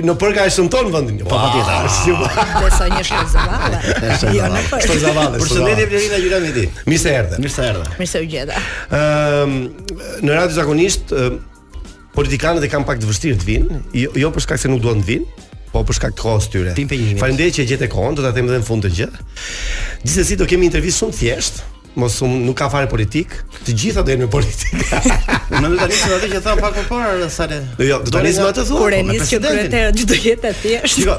[0.06, 1.18] në park ajë shtonton vendin.
[1.26, 2.70] Po patjetër.
[2.78, 3.58] Sa një shëzava.
[4.26, 4.86] Ja jo, në park.
[4.92, 5.24] Po zava.
[5.40, 6.68] Përshëndetje Blerina Gjurani ti.
[6.90, 7.40] Mirë se erdhe.
[7.42, 7.90] Mirë se erdhe.
[7.98, 8.62] Mirë se u gjeta.
[9.00, 9.58] Ëm ehm,
[10.26, 11.42] në radhë zakonisht ehm,
[12.14, 15.02] politikanët e kanë pak të vështirë të vinë, jo, jo për shkak se nuk duan
[15.06, 15.45] të vinë,
[15.76, 16.72] po për shkak të kohës tyre.
[17.20, 19.24] Faleminderit që gjetë kohën, do ta them edhe në fund të gjithë
[20.04, 21.64] Gjithsesi do kemi një intervistë shumë të thjeshtë,
[21.96, 23.32] mos um nuk ka fare politik.
[23.66, 24.74] Të gjitha do jenë me politik.
[24.76, 28.50] Unë do tani çfarë që thon pak më parë sa Jo, do të nis më
[28.58, 28.80] të thua.
[28.82, 31.06] Kur po, e nis që do të jetë të thjeshtë.
[31.06, 31.16] Jo.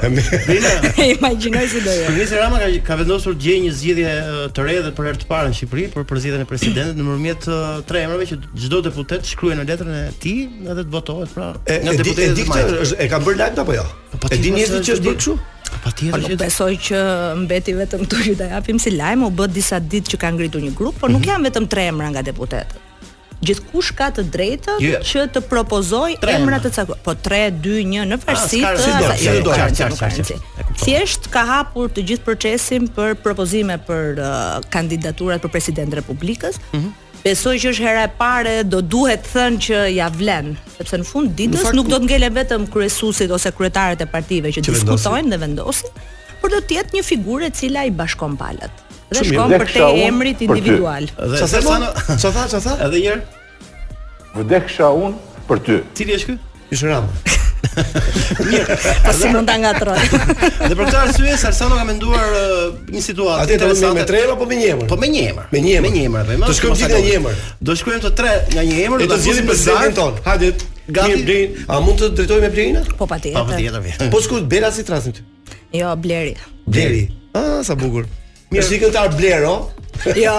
[1.16, 2.14] Imagjinoj se do jetë.
[2.16, 4.14] Nis Rama ka vendosur të gjejë një zgjidhje
[4.54, 7.50] të re dhe për herë të parë në Shqipëri për përzgjedhjen e presidentit nëpërmjet
[7.90, 11.52] tre emrave që çdo deputet shkruaj në letrën e tij edhe të votohet pra.
[11.68, 13.88] Në deputetë e diktë e ka bërë lajm apo jo?
[14.12, 15.34] Po, po, e dini nis ti çfarë bën kështu?
[15.84, 16.20] Pa tjetër.
[16.20, 16.98] Po, po besoj që
[17.44, 20.62] mbeti vetëm tu ju ta japim si lajm, u bë disa ditë që ka ngritur
[20.64, 21.32] një grup, por nuk mhm.
[21.32, 22.84] janë vetëm tre emra nga deputetët.
[23.38, 25.02] Gjithkush ka të drejtë yeah.
[25.06, 26.98] që të propozoj emra të caktuar.
[27.06, 30.38] Po 3 2 1 në varësi ah, të.
[30.82, 34.32] Thjesht ka hapur të gjithë procesin për propozime për uh,
[34.74, 36.58] kandidaturat për president Republikës.
[36.74, 40.98] Mm -hmm Besoj që është hera e parë do duhet thënë që ja vlen, sepse
[41.02, 44.74] në fund ditës nuk do të ngelen vetëm kryesuesit ose kryetaret e partive që, që
[44.76, 45.98] diskutojnë dhe vendosin,
[46.42, 48.84] por do të jetë një figurë e cila i bashkon palët.
[49.10, 51.08] Dhe shkon për te emrit individual.
[51.10, 51.92] Çfarë thënë?
[52.14, 52.80] Çfarë thënë?
[52.86, 53.22] Edhe një herë.
[54.38, 55.78] Vdeksha unë për ty.
[55.98, 56.42] Cili është ky?
[56.70, 57.04] Ishram.
[57.78, 62.28] Mirë, pas po si më nda nga troj Dhe për këtë arsye, Sarsano ka menduar
[62.36, 64.86] uh, një situatë Ate të vëndi me tre apo me njemër?
[64.90, 68.02] Po me njemër po Me njemër Me njemër Do shkojmë gjithë nga njemër Do shkojmë
[68.06, 70.64] të tre nga njemër E të zhjithim për zemën tonë Hadit
[70.98, 72.84] Gati Mirë, Blin A mund të drejtoj me Blinë?
[73.00, 75.26] Po pa tjetër Pa pa tjetër Po, po shkut, Bela si trasim të?
[75.80, 77.04] Jo, Bleri Bleri
[77.34, 78.06] Ah, sa bugur
[78.54, 79.38] Mirë, shikën të arë
[80.18, 80.34] Jo,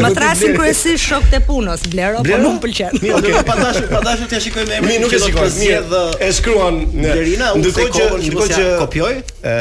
[0.00, 2.92] më thrasin kryesisht shokët e punës, Blero, po nuk pëlqen.
[3.02, 3.40] Mirë, okay.
[3.48, 5.02] pa dashur, pa dashur t'ia shikoj me emrin.
[5.04, 5.48] Nuk e shikoj.
[5.58, 9.12] Mirë, e shkruan Blerina, unë të kohë, ndërkohë që kopjoj,
[9.54, 9.56] ë,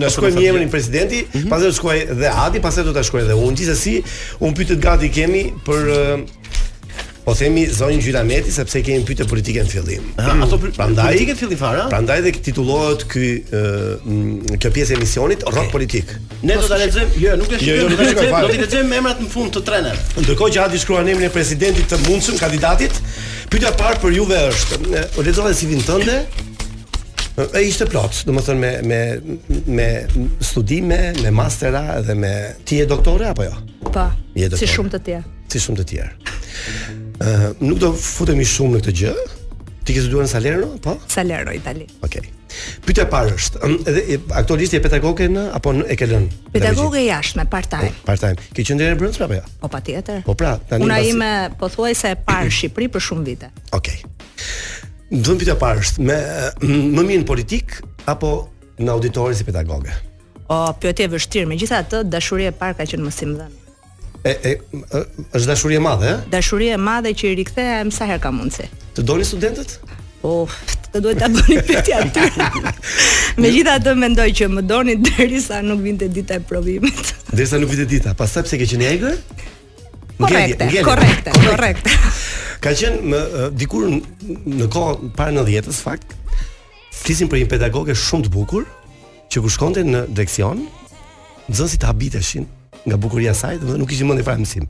[0.00, 1.50] na shkoi me emrin presidenti, mhm.
[1.52, 3.72] pastaj shkoi dhe Adi, pastaj do ta shkoj edhe unë.
[3.84, 3.98] si,
[4.40, 5.94] unë pyetë gati kemi për
[7.26, 10.04] Po themi zonjë Gjilameti sepse kemi pyetë politike në fillim.
[10.14, 10.44] Mm.
[10.44, 11.86] Ato prandaj politike në fillim fara.
[11.90, 15.56] Prandaj dhe titullohet ky mm, kjo pjesë e misionit okay.
[15.56, 16.12] rrok politik.
[16.46, 19.26] Ne do ta lexojmë, jo, nuk e jo, jo, shikoj, do të lexojmë emrat në
[19.32, 20.22] fund të trenerëve.
[20.22, 23.02] Ndërkohë që hadi shkruan emrin e presidentit të mundshëm kandidatit,
[23.50, 24.78] pyetja e parë për Juve është,
[25.18, 26.20] u lexova si vin tënde?
[27.42, 28.98] e ishte plot, do të me me
[29.76, 29.88] me
[30.40, 32.32] studime, me mastera dhe me
[32.64, 33.52] ti je doktore apo jo?
[33.92, 34.06] Po.
[34.56, 35.28] Si shumë të tjerë.
[35.52, 36.35] Si shumë të tjerë
[37.62, 39.12] nuk do futemi shumë në këtë gjë.
[39.86, 40.96] Ti ke studuar në Salerno, po?
[41.12, 41.84] Salerno, Itali.
[42.02, 42.24] Okej.
[42.24, 42.32] Okay.
[42.86, 46.30] Pyte parë është, edhe aktualisht e petagoge në, apo në, e ke lënë?
[46.54, 47.90] Petagoge i ashtë me part-time.
[47.92, 48.40] Oh, part-time.
[48.56, 49.44] Ki që në e apo prapë, ja?
[49.44, 50.22] O, po, pa tjetër.
[50.26, 50.88] Po pra, tani basi.
[50.88, 53.50] Una ime, po thuaj se e parë Shqipëri për shumë vite.
[53.76, 54.00] Okej.
[54.00, 55.20] Okay.
[55.26, 56.16] Dëmë pyte parë është, me
[56.96, 57.76] më në politik,
[58.10, 58.32] apo
[58.80, 59.94] në auditorisë i petagoge?
[60.46, 63.36] O, pjotje vështirë, me gjitha të dashurje e parë ka që në mësim
[64.26, 64.52] E e
[65.36, 66.24] është dashuri e madhe, ëh?
[66.32, 68.66] Dashuri e madhe që i rikthehem sa herë ka mundsi.
[68.96, 69.76] Të doni studentët?
[70.22, 70.32] Po,
[70.92, 72.34] të duhet ta bëni pyetja aty.
[73.42, 77.12] Megjithatë mendoj që më doni derisa nuk vinte dita e provimit.
[77.30, 79.20] Derisa nuk vinte dita, pastaj pse ke qenë e egër?
[80.18, 81.94] Korrekte, korrekte, korrekte.
[82.64, 83.22] Ka qenë më
[83.60, 86.16] dikur në kohë para 90-s fakt.
[87.02, 88.66] Flisim për një pedagogë shumë të bukur
[89.30, 90.66] që kur shkonte në direksion,
[91.52, 92.48] nxënësit habiteshin
[92.84, 94.66] nga bukuria e saj, domethënë nuk kishim mendi fare mësim.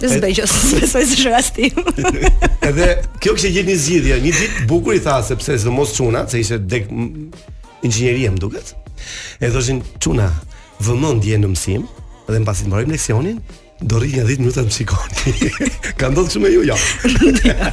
[0.00, 1.96] Të zbejë, s'besoj se është rastim.
[2.68, 2.88] Edhe
[3.22, 6.40] kjo kishte gjetë një zgjidhje, një ditë bukur i tha sepse pse sëmos çuna, se
[6.42, 8.74] ishte dek inxhinieria më duket.
[9.40, 10.30] E thoshin çuna,
[10.82, 11.86] vëmendje në mësim,
[12.28, 13.40] dhe mbasi të mbarojmë leksionin,
[13.80, 15.50] do rrinja 10 minuta të shikoni.
[16.00, 16.76] Ka ndodhur shumë ju, ja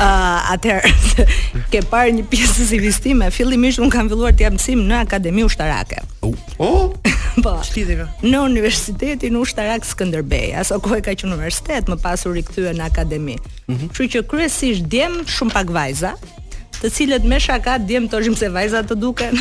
[0.00, 0.84] Ah, Atër
[1.72, 3.28] ke parë një pjesë si vistime.
[3.34, 6.00] Fillimisht un kam filluar të jam mësim në Akademi Ushtarake.
[6.24, 6.34] Oh.
[6.58, 6.86] oh.
[7.44, 7.56] po.
[8.22, 12.86] Në Universitetin Ushtarak Skënderbej, aso ku e ka qenë universitet, më pas u rikthye në
[12.88, 13.36] akademi.
[13.68, 13.90] Mhm.
[13.90, 14.14] Kështu mm -hmm.
[14.16, 16.12] që kryesisht djemë shumë pak vajza,
[16.80, 19.38] të cilët me shaka Djemë të se vajza të duken.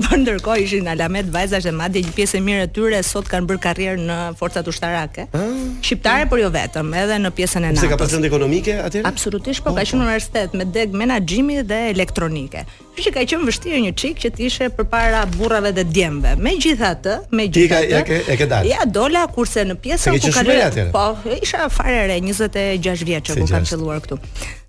[0.08, 3.48] Por ndërkohë ishin Alamet vajzash dhe madje një pjesë e mirë e tyre sot kanë
[3.50, 5.26] bërë karrierë në forcat ushtarake.
[5.36, 5.42] Ah,
[5.84, 7.82] Shqiptare, por jo vetëm, edhe në pjesën e natës.
[7.84, 9.02] Se ka pasion ekonomike atë?
[9.08, 9.98] Absolutisht, po ka oh, qenë po.
[10.00, 12.64] universitet me deg menaxhimi dhe elektronike.
[12.94, 16.34] Kështu që ka qenë vështirë një çik që të ishe përpara burrave dhe djemve.
[16.48, 18.02] Megjithatë, megjithatë.
[18.08, 18.72] Ti e e ke dalë.
[18.72, 20.88] Ja dola kurse në pjesën ku ka qenë.
[20.96, 21.06] Po,
[21.40, 24.20] isha fare re 26 vjeç që kam filluar këtu.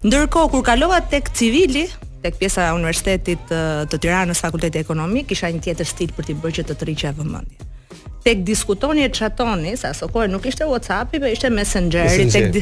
[0.08, 1.88] Ndërkohë kur kalova tek civili,
[2.22, 6.58] tek pjesa e universitetit të Tiranës, Fakulteti Ekonomik, kisha një tjetër stil për të bërë
[6.60, 7.68] që të të rriqe vëmendje.
[8.22, 12.62] Tek diskutoni e chatoni, sa aso kohë nuk ishte WhatsApp-i, po ishte Messengeri tek di...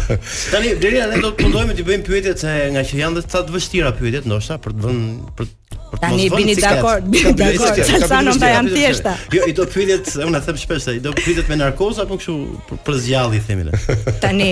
[0.52, 3.42] Tani deri ne do të mundohemi të bëjmë pyetjet se nga që janë të sa
[3.42, 5.08] të vështira pyetjet, ndoshta për të vënë
[5.40, 5.63] për të
[6.00, 9.12] për të mos vënë dakord, bini dakord, Salsano nda janë thjeshta.
[9.34, 12.78] Jo, i do pyetet, unë them shpesh se i do pyetet me narkoz apo kështu
[12.86, 13.80] për zgjalli themi ne.
[14.24, 14.50] Tani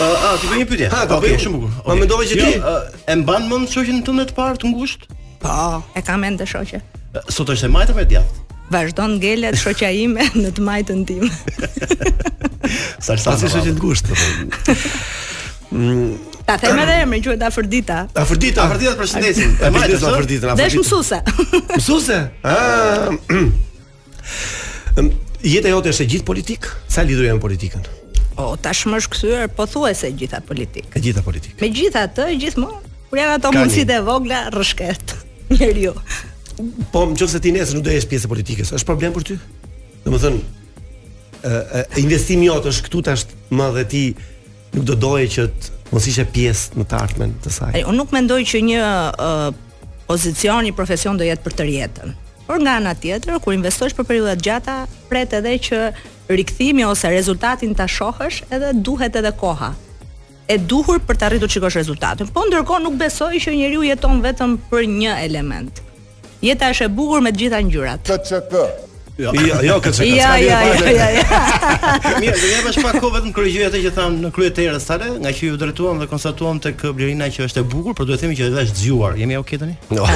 [0.00, 0.88] Ah, ti bën një pyetje.
[0.94, 1.72] Ha, ka bën shumë bukur.
[1.84, 5.16] Ma mendova që jo, ti e mban mend shoqen tënde të parë të ngushtë?
[5.42, 5.56] Po,
[5.96, 6.80] e kam mend të shoqe.
[7.32, 8.56] Sot është e majtë me djathtë.
[8.72, 11.26] Vazhdon ngelet shoqja ime në të majtën tim.
[13.04, 14.16] Sa sa si shoqë të ngushtë.
[14.16, 14.74] Po.
[16.48, 17.98] Ta them edhe emrin që është Afërdita.
[18.24, 19.52] Afërdita, Afërdita përshëndesin.
[19.60, 20.58] E majtë është Afërdita, Afërdita.
[20.64, 21.24] Dash mësuese.
[21.76, 22.22] Mësuese?
[24.96, 27.86] Ëm Jeta jote është e gjithë politik, sa lidhur janë politikën?
[28.36, 30.92] Po, tashmë është kthyer pothuajse gjitha politikë.
[30.96, 31.56] Të gjitha politikë.
[31.64, 32.78] Megjithatë, gjithmonë
[33.10, 35.14] kur janë ato mundësitë e vogla rrshket.
[35.50, 35.94] Njëri jo.
[36.92, 39.38] Po, nëse ti nesër nuk do jesh pjesë e politikës, është problem për ty?
[40.04, 44.04] Domethënë, ë thënë, investimi jot është këtu tash më dhe ti
[44.76, 47.72] nuk do doje që të mos ishe pjesë në të ardhmen të saj.
[47.80, 48.84] Ej, unë nuk mendoj që një
[49.26, 49.48] uh,
[50.06, 52.14] pozicion i profesion do jetë për të rjetën.
[52.46, 54.76] Por nga ana tjetër, kur investosh për periudha gjata,
[55.10, 55.80] pret edhe që
[56.34, 59.72] rikthimi ose rezultatin ta shohësh edhe duhet edhe koha.
[60.50, 62.28] E duhur për të arritur çikosh rezultatin.
[62.34, 65.82] Po ndërkohë nuk besoj që njeriu jeton vetëm për një element.
[66.42, 68.02] Jeta është e bukur me të gjitha ngjyrat.
[68.10, 68.88] TCP.
[69.20, 70.08] Jo, jo, këtë që ka.
[70.08, 71.08] Ja, ja, ja, ja,
[71.60, 72.18] ja.
[72.22, 75.58] Mirë, do jepash vetëm kryegjyja që thamë në krye të erës tale, nga që ju
[75.60, 78.78] drejtuam dhe konstatuam tek Blerina që është e bukur, por duhet të themi që është
[78.80, 79.74] zjuar Jemi okay tani?
[79.92, 80.06] Jo.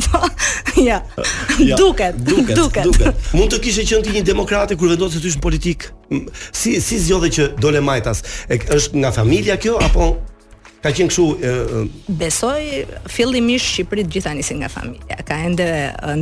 [0.07, 0.25] po,
[0.83, 0.97] ja.
[1.61, 1.77] ja.
[1.79, 2.87] Duket, duket, duket.
[2.89, 3.25] duket.
[3.37, 5.87] Mund të kishe qenë ti një demokrat kur vendoset se ty në politik.
[6.55, 8.23] Si si zgjodhe që dole majtas?
[8.51, 10.09] E, është nga familja kjo apo
[10.83, 11.83] ka qenë kështu e...
[12.19, 12.63] besoj
[13.07, 15.19] fillimisht Shqipërit gjithani si nga familja.
[15.23, 15.67] Ka ende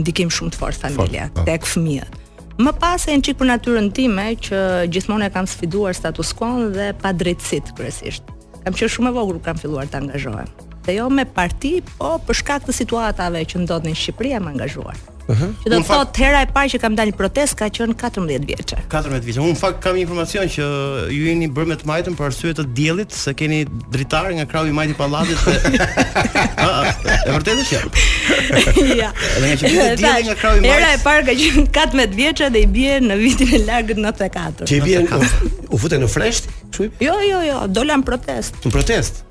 [0.02, 1.48] ndikim shumë të fortë familja po.
[1.50, 2.20] tek fëmijët.
[2.62, 4.62] Më pas e në qikë për natyrën time që
[4.94, 8.30] gjithmonë e kam sfiduar status quo dhe pa drejtsit kërësisht
[8.66, 10.52] kam qenë shumë e vogël kur kam filluar të angazhohem.
[10.86, 14.98] Dhe jo me parti, po për shkak të situatave që ndodhin në Shqipëri jam angazhuar.
[15.30, 15.30] Ëh.
[15.32, 15.52] Mhm.
[15.64, 18.80] Që do të thotë hera e parë që kam dalë protest, ka qenë 14 vjeçë.
[18.90, 19.44] 14 vjeçë.
[19.46, 20.66] Unë fakt kam informacion që
[21.14, 23.60] ju jeni bërë me të majtën për arsye të diellit se keni
[23.94, 25.38] dritare nga krahu i majtë i pallatit.
[25.38, 25.90] Ëh.
[26.62, 29.08] Ah, ah, është vërtet dhe Jo.
[29.42, 30.74] Ne kemi nga krahu i majtë.
[30.74, 34.68] Hera e parë ka qenë 14 vjeçë dhe i bie në vitin e largët 94.
[34.70, 36.44] Ti bie u futën në fresh.
[36.72, 36.88] Kështu?
[37.04, 38.58] Jo, jo, jo, dola në protest.
[38.66, 39.26] Në protest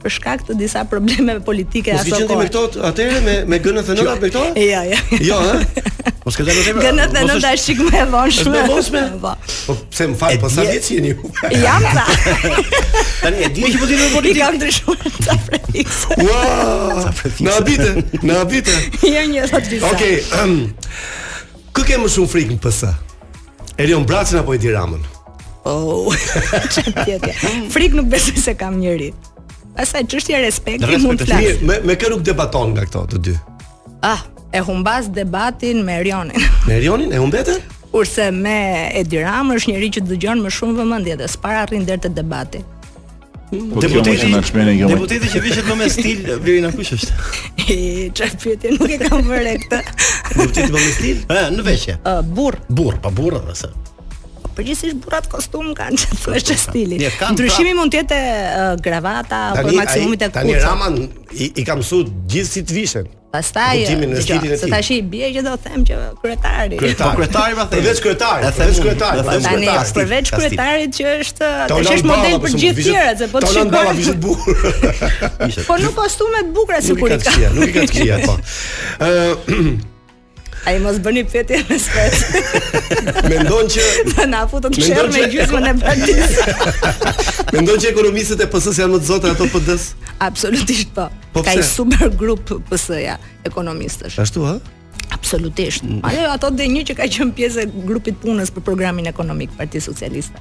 [0.00, 2.16] për shkak të disa problemeve politike ato.
[2.16, 4.44] Po vjen me këto atëre me me GNTN apo me këto?
[4.56, 5.00] Jo, jo.
[5.12, 5.58] Jo, jo ha.
[6.22, 6.84] Po s'ka dalë tema.
[6.86, 8.54] GNTN do ta shik më vonshme.
[8.54, 9.02] Më vonshme.
[9.26, 9.34] Po.
[9.68, 11.28] Po pse më fal, po sa vjet jeni ju?
[11.66, 12.06] Jam ta.
[13.26, 13.66] Tani e di.
[13.66, 14.40] Më jepu po ditën politike.
[14.40, 17.04] Kam ndryshuar Wow!
[17.44, 17.90] Na habite,
[18.24, 18.78] na habite.
[19.04, 20.20] Jo, jo, sa të Okej.
[21.76, 22.80] Ku kemi më shumë frikë në PS?
[23.80, 25.19] Erion Bracën apo Edi Ramën?
[25.64, 26.12] Oh.
[27.72, 29.12] Frik nuk besoj se kam njëri.
[29.76, 31.60] Pastaj çështja e respektit mund të flas.
[31.62, 33.34] Me me kë nuk debaton nga këto të dy.
[34.02, 34.22] Ah,
[34.56, 36.36] e humbas debatin me rionin
[36.68, 37.60] Me rionin, e humbetën?
[37.90, 38.56] Kurse me
[38.96, 42.64] Ediram është njëri që dëgjon më shumë vëmendje dhe s'para arrin deri te debati.
[43.50, 43.72] Hmm.
[43.74, 44.30] Po deputeti
[44.78, 44.88] jo.
[44.92, 47.20] Deputeti që vishet më me stil Blerina kush është?
[47.74, 47.78] E
[48.16, 49.84] çfarë ti nuk e kam vërë këtë?
[50.32, 51.24] Deputeti me stil?
[51.34, 52.56] Ëh, në veshje Ëh, burr.
[52.70, 53.72] Burr, pa burrë, sa
[54.56, 56.98] përgjithsisht burrat kostum kanë që të thuash stili.
[57.06, 58.18] Ndryshimi pra- mund të jetë
[58.84, 60.42] gravata apo maksimumi te kuca.
[60.42, 63.08] Tani Rama i, i ka mësuar gjithë si të vishën.
[63.30, 63.84] Pastaj
[64.26, 66.78] se tash i bie që do të them që kryetari.
[66.80, 67.84] Kryetari, po, kryetari va thënë.
[67.86, 72.42] Veç kryetari, veç kryetari, veç për Tani përveç kryetarit që është, që është model po,
[72.48, 73.70] për gjithë tjerat, se po të shikoj.
[73.76, 74.64] Tonë vishë bukur.
[75.70, 77.36] Po nuk kostume të bukura sikur i ka.
[77.54, 78.34] Nuk i ka të kia, po.
[79.06, 79.70] Ëh,
[80.64, 82.34] Ai mos bëni pyetje me shpejt.
[83.30, 86.74] Mendon që do na futën të çerr me gjysmën e partisë.
[87.54, 89.86] Mendon që ekonomistët e PS-s janë më të zotë ato PD-s?
[90.22, 91.06] Absolutisht po.
[91.32, 93.16] po Ka një super grup PS-ja
[93.48, 94.20] ekonomistësh.
[94.20, 94.58] Ashtu ë?
[95.16, 95.86] Absolutisht.
[95.86, 96.02] Mm.
[96.10, 99.88] Ajo ato dhe një që ka qenë pjesë e grupit punës për programin ekonomik Partisë
[99.94, 100.38] Socialiste.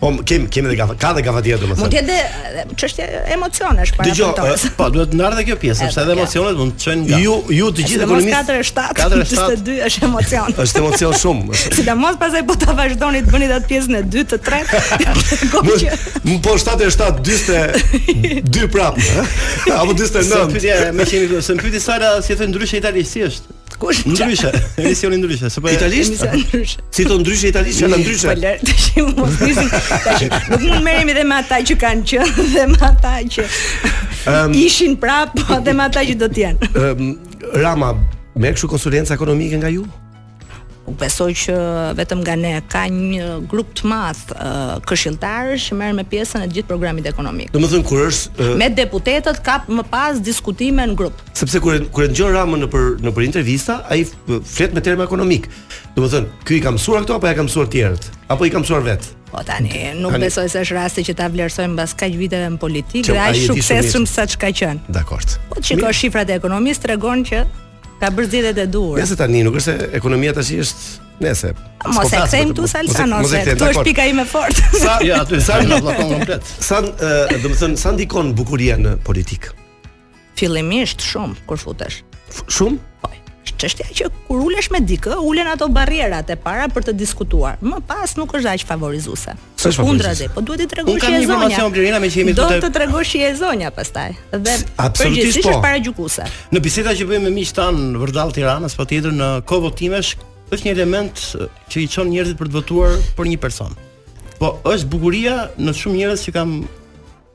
[0.04, 1.80] Po kem kemi edhe gafa, ka edhe gafa tjetër domethënë.
[1.80, 3.06] Mund të jetë çështje
[3.38, 4.18] emocionesh para tij.
[4.18, 7.20] Dgjoj, po duhet të ndarë kjo pjesë, sepse edhe emocionet mund të çojnë.
[7.24, 10.52] Ju ju të gjithë ekonomi 47 42 është emocion.
[10.66, 11.62] Është emocion shumë.
[11.80, 14.84] Sidomos do po ta vazhdoni të bëni atë pjesën e dytë të tretë.
[16.44, 17.28] Po 77
[18.44, 19.08] 42 prapë,
[19.80, 20.92] Apo 49.
[21.00, 23.63] Me kemi, sëmpyti sa si e thënë ndryshe italisht si është?
[23.84, 24.06] Kush?
[24.08, 24.52] Ndryshe.
[24.80, 25.50] Emisioni ndryshe.
[25.52, 26.14] Sepse po italisht.
[26.96, 28.28] Si to ndryshe italisht, çfarë po ndryshe?
[28.32, 29.70] Po lër, tash mos nisim.
[30.52, 33.46] Do mund merremi edhe me ata që kanë që dhe me ata që
[34.64, 36.72] ishin prapë edhe me ata që do të jenë.
[36.86, 37.92] Ëm Rama,
[38.40, 39.84] me kështu konsulenca ekonomike nga ju?
[40.84, 41.54] Unë besoj që
[41.96, 46.50] vetëm nga ne ka një grup të madh uh, këshilltarë që merren me pjesën e
[46.58, 47.54] gjithë programit ekonomik.
[47.56, 51.24] Domethënë kur është me deputetët ka më pas diskutime në grup.
[51.40, 54.04] Sepse kur kur e dëgjon Ramën në për në për intervista, ai
[54.44, 55.48] flet me terma ekonomik.
[55.96, 58.10] Domethënë, ky i ka mësuar këto apo ja ka mësuar tjerët?
[58.34, 59.16] Apo i ka mësuar vetë?
[59.34, 63.16] Po tani, nuk besoj se është rasti që ta vlerësojmë mbas kaq viteve në politikë
[63.16, 64.84] dhe aq suksesshëm sa ka qen.
[64.94, 65.24] Dakor.
[65.48, 67.46] Po çiko shifrat e ekonomisë tregon që
[68.02, 69.02] Ka bërë zgjedhjet e duhura.
[69.04, 71.52] Ja se tani nuk është ekonomia tash është nëse.
[71.84, 73.44] Po- mos e kthejmë tu sa nëse.
[73.60, 74.58] Tu është pika ime fort.
[74.84, 76.54] Sa ja, aty sa në vllakon komplet.
[76.70, 79.54] Sa, do të thënë, sa ndikon bukuria në politikë?
[80.40, 82.02] Fillimisht shumë kur futesh.
[82.44, 82.82] Shumë?
[83.04, 83.14] Po
[83.64, 87.60] çështja që kur ulesh me dikë, ulen ato barrierat e para për të diskutuar.
[87.64, 89.36] Më pas nuk është aq favorizuese.
[89.64, 91.24] Së kundra dhe, po duhet i tregosh shije zonja.
[91.24, 92.58] Unë kam informacion Blerina me qemi do të.
[92.60, 94.10] Do të tregosh shije zonja pastaj.
[94.34, 95.54] Dhe absolutisht po.
[95.56, 99.62] është para Në biseda që bëjmë me miq tan në Vërdall Tiranës, patjetër në ko
[99.68, 100.14] votimesh,
[100.54, 103.72] është një element eh, që i çon njerëzit për të votuar për një person.
[104.42, 106.58] Po është bukuria në shumë njerëz që kam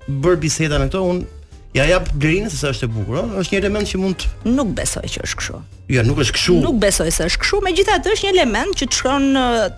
[0.08, 1.37] bër biseda me këto, unë
[1.76, 3.34] Ja jap blerinë se sa është e bukur, ëh?
[3.42, 5.58] Është një element që mund Nuk besoj që është kështu.
[5.92, 6.54] Ja, jo, nuk është kështu.
[6.64, 9.28] Nuk besoj se është kështu, megjithatë është një element që të shkon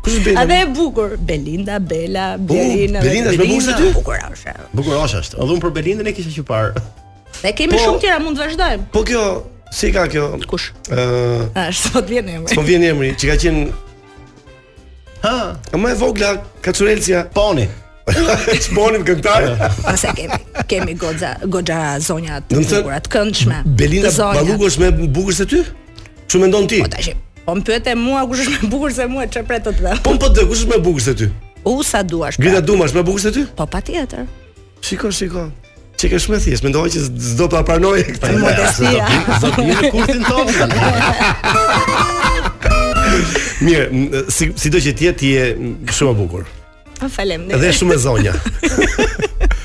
[0.04, 0.44] Kush Bela?
[0.44, 3.00] A dhe e bukur Belinda, Bela, oh, Belina.
[3.00, 3.90] Po Belinda është më bukur se ty?
[3.96, 4.68] Bukur është.
[4.80, 6.84] Bukur është Edhe un për Belindën e kisha që parë.
[7.44, 8.84] Ne kemi po, shumë tëra mund të vazhdojmë.
[8.94, 9.24] Po kjo,
[9.76, 10.28] si ka kjo?
[10.48, 10.70] Kush?
[10.92, 11.08] Ëh,
[11.50, 12.52] uh, sot vjen emri.
[12.54, 13.66] Sot vjen emri, që ka qenë
[15.24, 15.56] Ha.
[15.80, 16.30] Më e vogla
[16.62, 17.24] Kaçurelcia.
[17.34, 17.68] Poni.
[18.60, 19.46] Sponim këngëtar.
[19.88, 23.62] Pse kemi kemi goxha goxha zonja të bukura të këndshme.
[23.80, 25.62] Belinda Balluku është më e bukur se ty?
[26.28, 26.82] Çu mendon ti?
[26.84, 27.14] Po tash.
[27.48, 30.18] Po më pyete mua kush është më e bukur se mua çe pret të Po
[30.20, 31.30] po të kush është më e bukur se ty?
[31.64, 32.36] U sa duash.
[32.44, 33.46] Grita Duma është më e bukur se ty?
[33.56, 34.28] Po patjetër.
[34.84, 35.48] Shiko, shiko.
[35.96, 38.28] Çe ke shumë thjesht, mendoj që s'do ta pra pranoje këtë.
[38.28, 39.08] Po modestia.
[39.46, 42.20] Zot mirë kurtin tonë.
[43.64, 45.44] Mirë, si si do që të jetë ti je
[45.96, 46.46] shumë e bukur.
[47.00, 47.64] Po faleminderit.
[47.64, 48.34] Dhe shumë e zonja.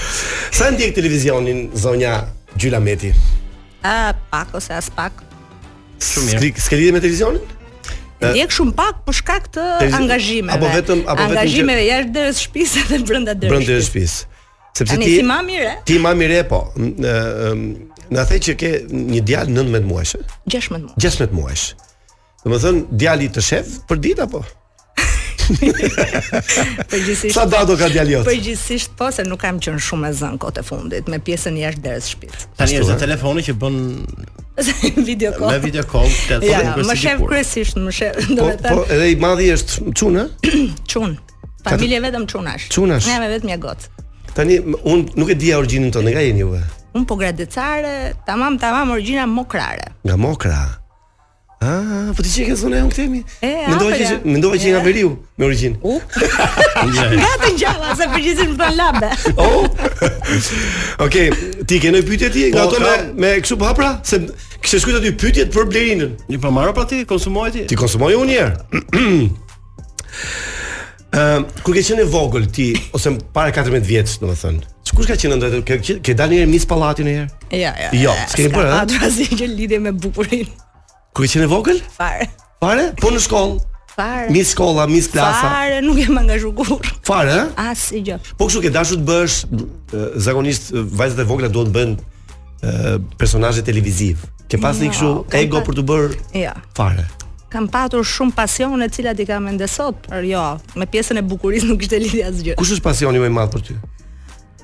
[0.59, 2.15] Sa ndjek televizionin zonja
[2.59, 3.11] Gjylameti.
[3.13, 3.37] Meti?
[3.85, 5.23] A, pak ose as pak.
[6.03, 6.53] Shumë mirë.
[6.63, 7.43] Ske lidhje me televizionin?
[8.23, 9.67] Ndjek shumë pak për shkak të
[9.99, 10.57] angazhimeve.
[10.57, 13.55] Apo vetëm apo vetëm angazhimeve jashtë dërës shtëpisë dhe brenda dërës.
[13.55, 14.23] Brenda dërës shtëpisë.
[14.79, 15.75] Sepse ti ti mami re.
[15.91, 16.63] Ti mami re po.
[18.09, 18.73] Na the që ke
[19.15, 20.15] një djalë 19 muajsh.
[20.55, 21.05] 16 muajsh.
[21.09, 21.67] 16 muajsh.
[22.45, 24.45] Dhe më thënë, djali të shef për dit apo?
[27.35, 28.27] Sa dato ka djali jot?
[28.29, 32.11] Përgjithsisht po se nuk kam qenë shumë e zënë kohë fundit me pjesën jashtë derës
[32.13, 32.45] shtëpis.
[32.61, 32.99] Tani është eh?
[33.01, 33.79] telefoni që bën
[35.09, 35.49] video call.
[35.55, 39.09] Me video call, të thonë ja, më shef kryesisht, më shef, po, do Po, edhe
[39.15, 40.65] i madhi është çun, qunë?
[40.95, 41.15] çun.
[41.67, 42.69] Familje vetëm çunash.
[42.75, 43.09] Çunash.
[43.09, 43.95] Ne jam vetëm ja gocë.
[44.37, 44.61] Tani
[44.93, 46.53] un nuk e dija origjinën tonë, nga jeni ju?
[46.97, 47.97] Un po gradecare,
[48.29, 49.89] tamam, tamam origjina mokrare.
[50.05, 50.61] Nga mokra.
[51.61, 53.21] Ah, po ti ke zonë e unktemi.
[53.43, 55.09] Mendova që mendova që nga Veriu
[55.41, 55.95] me origjinë.
[56.87, 59.09] Nga të ngjalla se përgjithësisht më thon labe.
[59.39, 59.65] Oh.
[61.05, 61.29] Okej,
[61.69, 64.21] ti ke një pyetje ti nga po, ato me me kështu po hapra se
[64.63, 66.13] kishe shkruar ti pyetjet për Blerinën.
[66.31, 67.65] Një pa marrë pra ti, konsumoj ti.
[67.71, 68.99] Ti konsumoj unë një herë.
[71.19, 74.63] Ëm, kur ke qenë vogël ti ose para 14 vjeç, domethënë.
[74.99, 77.53] Kush ka qenë ndaj ke ke dalë një herë mis pallatin një herë?
[77.65, 77.93] Jo, jo.
[78.11, 78.71] Jo, s'ke bërë.
[78.85, 80.65] Atë lidhje me bukurinë.
[81.19, 81.81] Kur e qenë vogël?
[81.91, 82.29] Fare.
[82.63, 82.83] Fare?
[83.03, 83.57] Po në shkollë.
[83.91, 84.29] Fare.
[84.31, 85.49] Mi shkolla, mi klasa.
[85.51, 86.87] Fare, nuk jam angazhuar kur.
[87.03, 87.65] Fare, ëh?
[87.73, 87.81] Eh?
[87.99, 88.19] i gjë.
[88.39, 89.41] Po kështu ke dashur të bësh
[90.23, 94.23] zakonisht vajzat e vogla duhet të bëjnë personazhe televiziv.
[94.47, 96.15] Ke pasur ja, jo, kështu ego për të bërë?
[96.45, 96.55] Ja.
[96.55, 96.67] Jo.
[96.79, 97.09] Fare.
[97.51, 100.45] Kam patur shumë pasion e cilat i kam ende sot, por jo,
[100.79, 102.57] me pjesën e bukurisë nuk ishte lidhje asgjë.
[102.63, 103.81] Kush është pasioni më i madh për ty?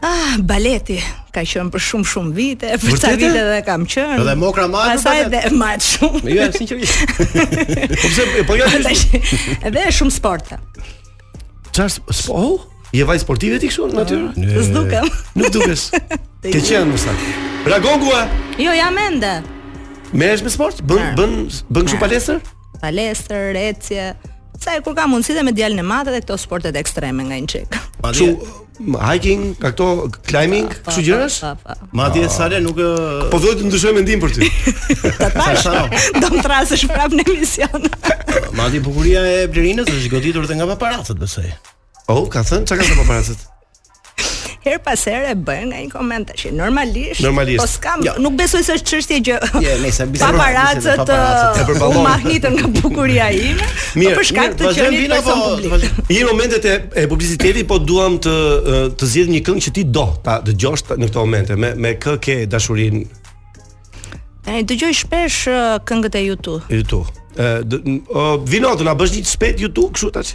[0.05, 0.99] Ah, baleti
[1.33, 4.19] ka qenë për shumë shumë vite, për sa vite dhe kam qenë.
[4.21, 4.99] Edhe mokra madhe.
[4.99, 6.21] Pastaj edhe më shumë.
[6.29, 7.17] Jo, sinqerisht.
[7.95, 8.69] Po pse po jo?
[9.71, 10.59] Edhe shumë sporte.
[11.73, 12.29] Çfarë sport?
[12.37, 14.29] Oh, je vaj sportive ti kështu në natyrë?
[14.43, 15.09] Po, s'dukem.
[15.41, 15.87] Nuk dukesh.
[16.53, 17.17] Ke qenë më sa.
[17.73, 18.27] Ragongua?
[18.61, 19.33] Jo, jam ende.
[20.13, 20.85] Merresh me sport?
[20.85, 21.39] Bën bën
[21.73, 22.45] bën kështu palestër?
[22.85, 24.13] Palestër, ecje.
[24.59, 27.39] Sa e kur ka mundësi dhe me djalin e matë dhe këto sportet ekstreme nga
[27.43, 28.27] në qekë Qo,
[29.01, 29.87] hiking, ka këto
[30.29, 31.35] climbing, pa, kështu gjërës?
[31.43, 32.59] Pa, pa, pa ah.
[32.63, 32.81] nuk...
[33.33, 34.49] Po dojtë të ndryshoj mendim për ty
[35.23, 35.73] Ta tashë,
[36.21, 37.89] do më trasë prapë në emision
[38.59, 41.47] Ma bukuria e blerinës është gotitur dhe nga paparatët, besoj
[42.11, 43.47] oh, ka thënë, çka ka të paparatët?
[44.65, 46.47] her pas here bën nga një koment tash.
[46.57, 47.61] Normalisht, normalisht.
[47.61, 48.15] Po s'kam, jo.
[48.25, 53.67] nuk besoj se është çështje që Je, nëse bisedo paparacët u mahnitën nga bukuria ime.
[53.95, 56.01] po për shkak të që nuk kam po- publik.
[56.09, 58.37] Në momentet e, e publiciteti po duam të
[59.01, 62.15] të zgjidh një këngë që ti do ta dëgjosh në këto momente me me kë
[62.25, 63.05] ke dashurinë
[64.45, 65.37] Tani dëgjoj shpesh
[65.89, 66.65] këngët e YouTube.
[66.69, 67.07] YouTube.
[67.35, 70.35] Ë, vino do na bësh një spet YouTube kështu tash.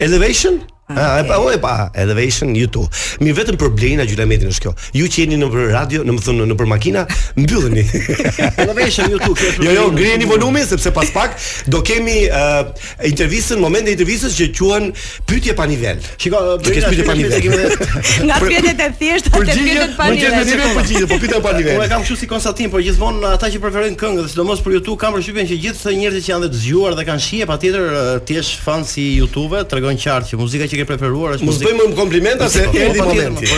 [0.00, 0.56] Elevation?
[0.88, 2.86] Ah, e pa, e pa, Elevation YouTube.
[3.18, 4.72] Mi vetëm për Blerina Gjulametin është kjo.
[4.94, 7.00] Ju që jeni në radio, në më thonë në për makina,
[7.34, 7.82] mbylleni.
[8.62, 9.34] elevation YouTube.
[9.66, 11.34] Jo, jo, ngrijeni volumin sepse pas pak
[11.72, 12.68] do kemi uh,
[13.08, 14.86] intervistën, momentin e intervistës që quhen
[15.26, 15.98] pyetje pa nivel.
[16.22, 17.74] Shiko, do kesh pyetje pa nivel.
[18.30, 20.38] Nga pyetjet të thjeshta te pyetjet pa nivel.
[20.38, 21.80] Mund të jetë përgjigje, po pyetja pa nivel.
[21.82, 24.96] Unë kam kështu si konstatim, por gjithmonë ata që preferojnë këngë dhe sidomos për YouTube
[25.02, 28.38] kanë përshtypjen që gjithë njerëzit që janë të zgjuar dhe kanë shije patjetër eh, ti
[28.38, 31.70] je fan si YouTube, tregon qartë që muzika ke preferuar është muzikë.
[31.70, 33.48] Mos bëjmë komplimenta se erdhi momenti.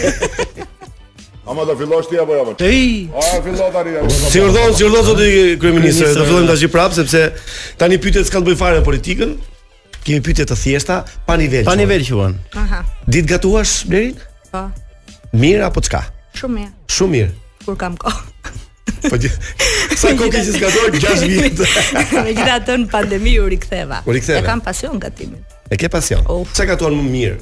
[1.51, 2.51] A do fillosh ti apo jo?
[2.61, 3.09] Ai
[3.43, 3.95] fillon tani.
[4.13, 7.25] Si urdhon, si urdhon zoti kryeminist, do fillojmë tash prapë sepse
[7.81, 9.33] tani pyetjet s'ka të bëj fare me politikën.
[10.01, 11.65] Kemi pyetje të thjeshta, pa nivel.
[11.67, 12.37] Pa nivel quan.
[12.57, 12.83] Aha.
[13.05, 14.15] Dit gatuash Blerin?
[14.53, 14.67] Po.
[15.33, 16.05] Mirë apo çka?
[16.39, 16.75] Shumë mirë.
[16.95, 17.35] Shumë mirë.
[17.67, 18.30] Kur kam kohë.
[19.01, 19.17] Po
[19.97, 21.61] sa kohë që zgjatoj 6 vjet.
[22.25, 24.01] Me në pandemi u riktheva.
[24.05, 24.41] U riktheva.
[24.41, 25.41] E kam pasion gatimin.
[25.69, 26.21] E ke pasion.
[26.29, 26.45] Oh.
[26.53, 27.37] Çka gatuan më mirë?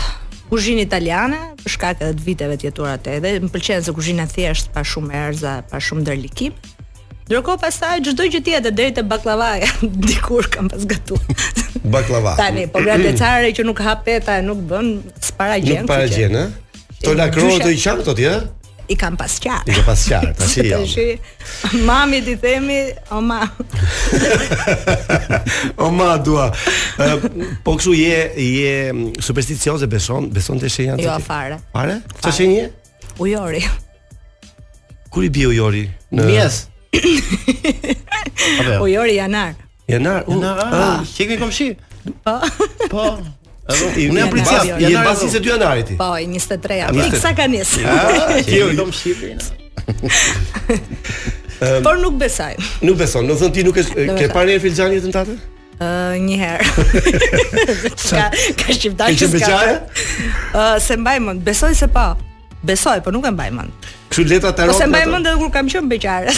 [0.54, 4.70] kuzhinë italiane, për shkak të viteve të jetuara te edhe më pëlqen se kuzhina thjesht
[4.76, 6.54] pa shumë erza, pa shumë ndërlikim.
[7.24, 9.68] Ndërkohë pastaj çdo gjë tjetër deri te baklavaja
[10.08, 11.44] dikur kam pas gatuar.
[11.84, 12.38] Baklava.
[12.40, 15.82] Tani, po gratë çare që nuk hap peta, nuk bën, s'para gjën.
[15.84, 16.60] Nuk para gjën, ëh.
[17.04, 17.44] To la të
[17.74, 18.34] i qartë të tje?
[18.92, 19.72] I kam pas qartë.
[19.74, 20.44] I kam pas qartë, jo.
[20.44, 22.78] të si shi, Mami ti themi,
[23.12, 23.40] o ma.
[25.84, 26.46] o ma, dua.
[26.48, 27.26] Uh,
[27.64, 28.76] po kësu je, je
[29.24, 31.60] superstitioze beson, beson të shenjan të Jo, fare.
[31.76, 31.98] Fare?
[32.24, 32.70] Që shenje?
[33.24, 33.66] Ujori.
[35.12, 35.84] Kur i bje ujori?
[36.16, 36.62] Në mjes.
[38.86, 39.52] ujori janar.
[39.92, 40.24] Janar?
[40.30, 41.48] Janar, uh, a, a,
[42.16, 43.16] a, a, a,
[43.64, 45.94] Unë jam pritjas, janë basi se 2 janarit.
[46.00, 47.20] Po, 23 janar.
[47.20, 47.78] Sa ka nis.
[47.80, 47.96] Ja,
[48.44, 49.40] ti u dom shipin.
[51.84, 52.58] Por nuk besoj.
[52.84, 53.24] Nuk beson.
[53.28, 53.86] Do thon ti nuk e
[54.20, 55.38] ke parë në Filxhani të ndatë?
[55.80, 56.70] Ë një herë.
[58.10, 58.28] Ka
[58.60, 59.64] ka shifta që ka.
[59.64, 62.10] Ë se mbajmë, besoj se po.
[62.64, 63.72] Besoj, po nuk e mbaj mend.
[64.10, 64.80] Kështu letra të rrotë.
[64.80, 66.32] Po mbaj mend edhe kur kam qenë beqare.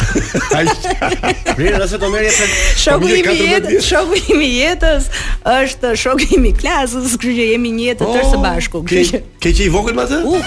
[0.57, 0.63] Ai.
[1.59, 2.47] Mirë, nëse do merrje se
[2.81, 5.09] shoku i jetës, shoku i jetës
[5.53, 8.81] është shoku i mi klasës, kështu që jemi një jetë tërë së oh, bashku.
[8.89, 9.03] Ke
[9.45, 10.21] ke qi vogël me atë?
[10.25, 10.41] U.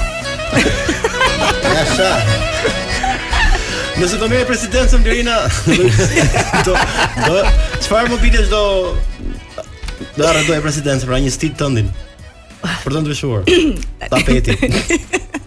[1.70, 2.11] Ja sa.
[4.01, 5.39] Nëse do merrje presidencën Lirina,
[6.66, 6.74] do
[7.29, 7.39] do
[7.87, 8.64] çfarë më bëj çdo
[10.18, 11.95] do arrë do e presidencë për një stil tëndin.
[12.66, 13.53] Për të ndryshuar.
[14.11, 14.59] Tapeti.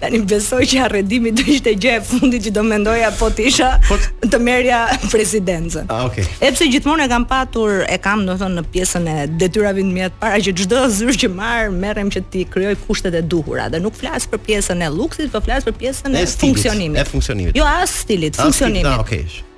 [0.00, 3.68] Tani besoj që arredimi do ishte gjë e fundit që do mendoja po të isha
[3.84, 3.98] po
[4.30, 4.78] të merja
[5.12, 5.90] presidencën.
[5.92, 6.24] Ah, okay.
[6.46, 9.92] Epse gjithmonë e kam patur e kam do të thonë në pjesën e detyrave të
[9.92, 13.68] mia të para që çdo zyrë që marr merrem që ti krijoj kushtet e duhura
[13.74, 17.04] dhe nuk flas për pjesën e luksit, po flas për pjesën e, e stilit, funksionimit.
[17.04, 17.60] E funksionimit.
[17.62, 18.84] Jo as stilit, ah, funksionimit.
[18.88, 19.48] Ah, stilit, okay.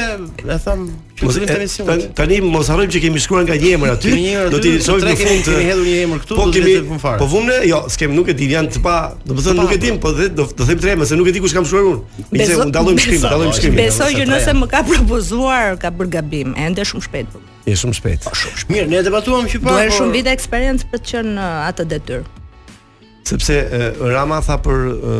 [0.52, 0.82] e tham
[1.20, 4.12] që mos e tani tani mos harrojmë që kemi shkruar nga një emër aty.
[4.52, 7.00] Do të shojmë në fund të hedhur një emër këtu po, do të vjen më
[7.06, 7.22] fare.
[7.24, 7.56] Po vumne?
[7.72, 10.12] Jo, s'kem nuk e di janë të pa, do të thënë nuk e dim, po
[10.18, 12.28] vetë po, do të them tre më se nuk e di kush kam shkruar unë.
[12.36, 13.82] Nice u ndallojmë shkrim, ndallojmë shkrim.
[13.86, 17.42] Besoj që nëse më ka propozuar ka bërë gabim, ende shumë shpejt.
[17.64, 17.82] Është po.
[17.88, 18.28] shumë shpejt.
[18.66, 19.72] Shumë mirë, ne debatuam që pa.
[19.72, 22.32] Do të shumë vite eksperiencë për të qenë uh, atë detyrë
[23.30, 23.58] sepse
[24.14, 25.18] Rama tha për e,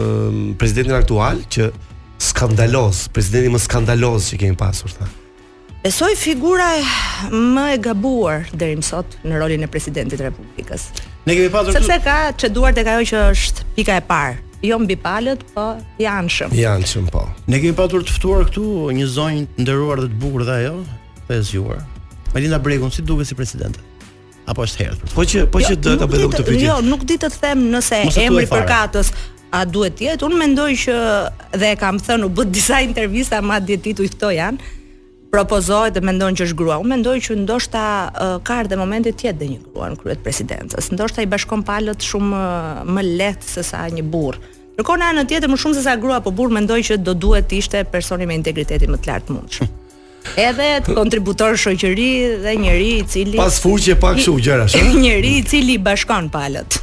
[0.60, 1.70] presidentin aktual që
[2.24, 5.08] skandaloz, presidenti më skandaloz që kemi pasur tha.
[5.84, 6.68] Besoj figura
[7.34, 10.86] më e gabuar deri më sot në rolin e presidentit të Republikës.
[11.28, 14.96] Ne kemi pasur sepse ka çeduar tek ajo që është pika e parë jo mbi
[14.96, 16.54] palët, po i anshëm.
[16.56, 17.26] I anshëm po.
[17.52, 18.64] Ne kemi patur të ftuar këtu
[18.96, 20.78] një zonjë nderuar dhe të bukur dhe ajo,
[21.28, 21.82] pesë juar.
[22.32, 23.84] Melinda Bregun si duket si presidentet?
[24.52, 26.68] apo është herë Po që po që do jo, ta bëj dot këtë pyetje.
[26.68, 29.12] Jo, nuk di të them nëse emri për katës
[29.54, 30.26] a duhet të jetë.
[30.28, 30.96] Unë mendoj që
[31.62, 34.70] dhe e kam thënë u bë disa intervista madje ti u i janë
[35.34, 36.76] propozoj dhe mendon që është grua.
[36.82, 40.24] Unë mendoj që ndoshta uh, ka edhe momente të tjera dhe një grua në kryet
[40.26, 40.92] presidencës.
[40.94, 44.38] Ndoshta i bashkon palët shumë uh, më lehtë se sa një burr.
[44.76, 47.50] Ndërkohë në anën tjetër më shumë se sa grua, po burr mendoj që do duhet
[47.50, 49.74] të ishte personi me integritetin më të lartë mundshëm.
[50.40, 52.08] Edhe të kontributor shoqëri
[52.44, 56.30] dhe njëri i cili Pas fuqje pak kështu gjëra, është një njeri i cili bashkon
[56.34, 56.80] palët.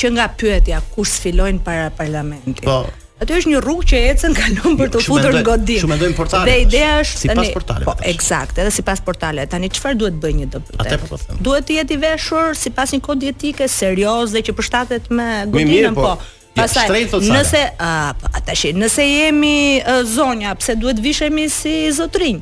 [0.00, 2.64] Që nga pyetja, kush sfilojnë para parlamentit?
[2.64, 2.78] Po.
[3.18, 5.80] Aty është një rrugë që ecën kalon për të futur në godin.
[5.82, 6.44] Shumë ndoj portale.
[6.46, 7.88] Dhe ideja është tani sipas portale.
[7.88, 9.46] Po, eksakt, edhe sipas portale.
[9.50, 10.82] Tani çfarë duhet bëj një dëbytet?
[10.84, 11.40] Atë po them.
[11.48, 15.98] Duhet të jetë i veshur sipas një kodi etike serioz dhe që përshtatet me godinën,
[15.98, 16.06] po.
[16.06, 16.32] po.
[16.58, 16.86] Jo, Pastaj,
[17.26, 22.38] nëse a, po, tash, nëse jemi a, zonja, pse duhet vishemi si zotrinj?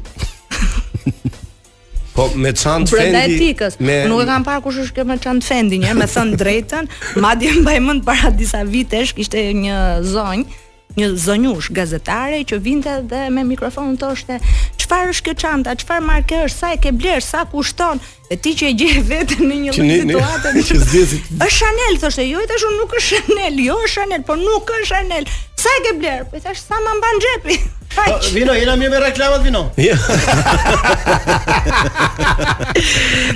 [2.17, 3.49] Po me çantë fendi.
[3.85, 3.97] Me...
[4.09, 6.89] Nuk e kam parë kush është kë me çantë fendi, një me thënë drejtën,
[7.21, 9.81] madje mbajmën para disa vitesh kishte një
[10.15, 10.65] zonjë
[10.97, 14.39] një zonjush gazetare që vinte dhe me mikrofonin thoshte,
[14.81, 15.75] "Çfarë është kjo çanta?
[15.83, 16.55] Çfarë marke është?
[16.59, 17.21] Sa e ke bler?
[17.21, 21.27] Sa kushton?" E ti që e gjej vetën në një situatë të zezit.
[21.43, 24.89] Ës Chanel thoshte, jo, tash unë nuk është Chanel, jo, është Chanel, po nuk është
[24.91, 25.29] Chanel.
[25.63, 26.25] Sa e ke bler?
[26.31, 27.59] Po thash sa ma mban xhepi.
[27.97, 28.03] Po,
[28.35, 29.63] vino, jena më me reklamat vino.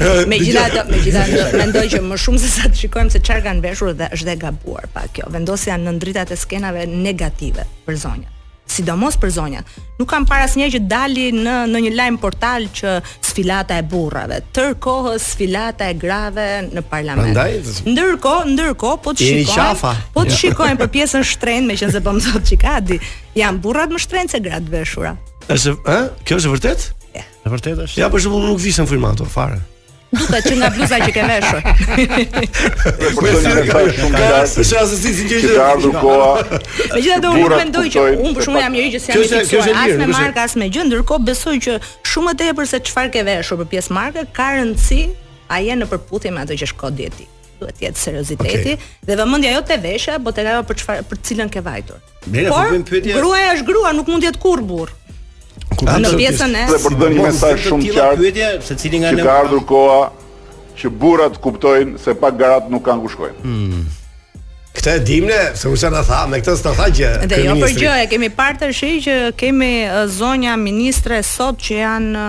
[0.00, 0.10] Jo.
[0.28, 3.64] Me gjithatë, me gjithatë mendoj që më shumë se sa të shikojmë se çfarë kanë
[3.64, 5.30] veshur dhe është dhe gabuar pa kjo.
[5.34, 8.28] Vendosja në ndritat e skenave negative për zonjën
[8.70, 9.70] sidomos për zonjat.
[9.98, 12.94] Nuk kam parë asnjë që dali në në një lajm portal që
[13.30, 14.76] sfilata e burrave, tër
[15.22, 17.40] sfilata e grave në parlament.
[17.90, 19.28] Ndërkohë, ndërkohë po të
[20.20, 22.96] Po të shikojnë për pjesën shtrenjtë, meqense po më thotë Çikadi,
[23.38, 25.14] janë burrat më shtrenjtë se gratë veshura.
[25.50, 25.98] Është, ë?
[26.28, 26.86] Kjo është vërtet?
[27.16, 27.24] Ja.
[27.42, 28.02] Është vërtet është.
[28.02, 29.58] Ja, për shembull, nuk vishën firma ato fare
[30.12, 31.60] duket që nga bluza që ke veshur.
[33.20, 35.56] Po si ka shumë gas, shasë si si gjë.
[35.58, 36.30] Ka koha.
[36.96, 39.24] Megjithatë unë mendoj që unë për shkak jam njëri që si jam.
[39.50, 41.78] Kjo është lirë, me marka as me gjë, ndërkohë besoj që
[42.12, 45.02] shumë më tepër se çfarë ke veshur për pjesë marke ka rëndësi
[45.50, 47.28] a je në përputhje me atë që shkon dieti
[47.60, 48.92] duhet të jetë serioziteti okay.
[49.04, 51.98] dhe vëmendja jo te vesha, por te ajo për çfarë për cilën ke vajtur.
[52.32, 53.18] Mirë, po bëjmë pyetje.
[53.18, 54.94] Gruaja është grua, nuk mund të jetë kurrë burr
[55.80, 56.02] kuptoj.
[56.04, 59.00] Në pjesën e dhe për të dhënë një mesazh shumë të qartë, pyetje se cili
[59.02, 60.02] nga ne ka ardhur koha
[60.80, 63.38] që burrat kuptojnë se pa garat nuk kanë ku shkojnë.
[63.44, 63.80] Hmm.
[64.70, 67.72] Këtë e dimne, se u shënë tha, me këtë s'ta tha gjë Dhe jo për
[67.74, 69.72] gjë, e kemi parë të shi që kemi
[70.14, 72.26] zonja ministre sot që janë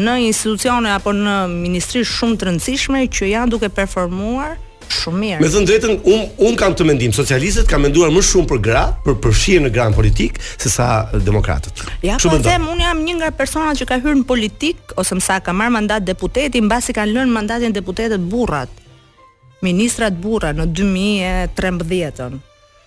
[0.00, 4.56] në institucione apo në ministri shumë të rëndësishme që janë duke performuar
[4.88, 5.40] Shumë mirë.
[5.42, 8.82] Me thënë drejtën, un un kam të mendim, socialistët kanë menduar më shumë për gra,
[9.04, 10.88] për përfshirje në gran politik se sa
[11.28, 11.82] demokratët.
[12.06, 15.18] Ja, po të them, un jam një nga personat që ka hyrë në politik ose
[15.18, 18.70] më sa ka marr mandat deputeti mbasi kanë lënë mandatin deputetët burrat.
[19.64, 22.38] Ministrat burra në 2013-ën.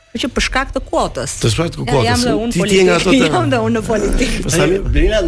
[0.09, 1.33] Po që për shkak të kuotës.
[1.37, 2.07] Të shkak të kuotës.
[2.07, 2.95] Ja, ti ti nga
[3.29, 4.39] Jam dhe unë në politikë.
[4.41, 5.21] Po sa Blerina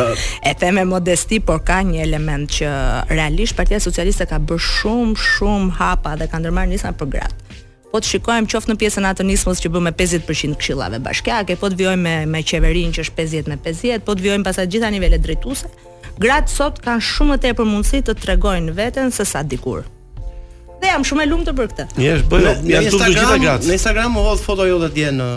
[0.50, 2.72] e them me modesti, por ka një element që
[3.14, 7.32] realisht Partia Socialiste ka bërë shumë shumë hapa dhe ka ndërmarrë disa progres.
[7.88, 11.80] Po të shikojmë qoftë në pjesën e atonismos që bëmë 50% këshillave bashkiake, po të
[11.80, 15.16] vijojmë me me qeverinë që është 50 me 50, po të vijojmë pasa gjitha nivele
[15.18, 15.72] drejtuese.
[16.20, 19.86] Gratë sot kanë shumë më tepër mundësi të tregojnë veten se sa dikur.
[20.80, 21.84] Dhe jam shumë e lumtur për këtë.
[22.02, 25.28] Yes, bëj, në, në, në Instagram, në Instagram u hodh foto jote atje në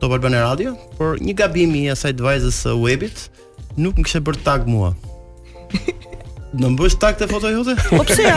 [0.00, 3.26] Top Albana Radio, por një gabim i asaj advisor-së uh, webit
[3.76, 4.92] nuk më kishte bërë tag mua.
[6.60, 7.50] Në mbush tak të foto
[7.90, 8.36] Po pse ja?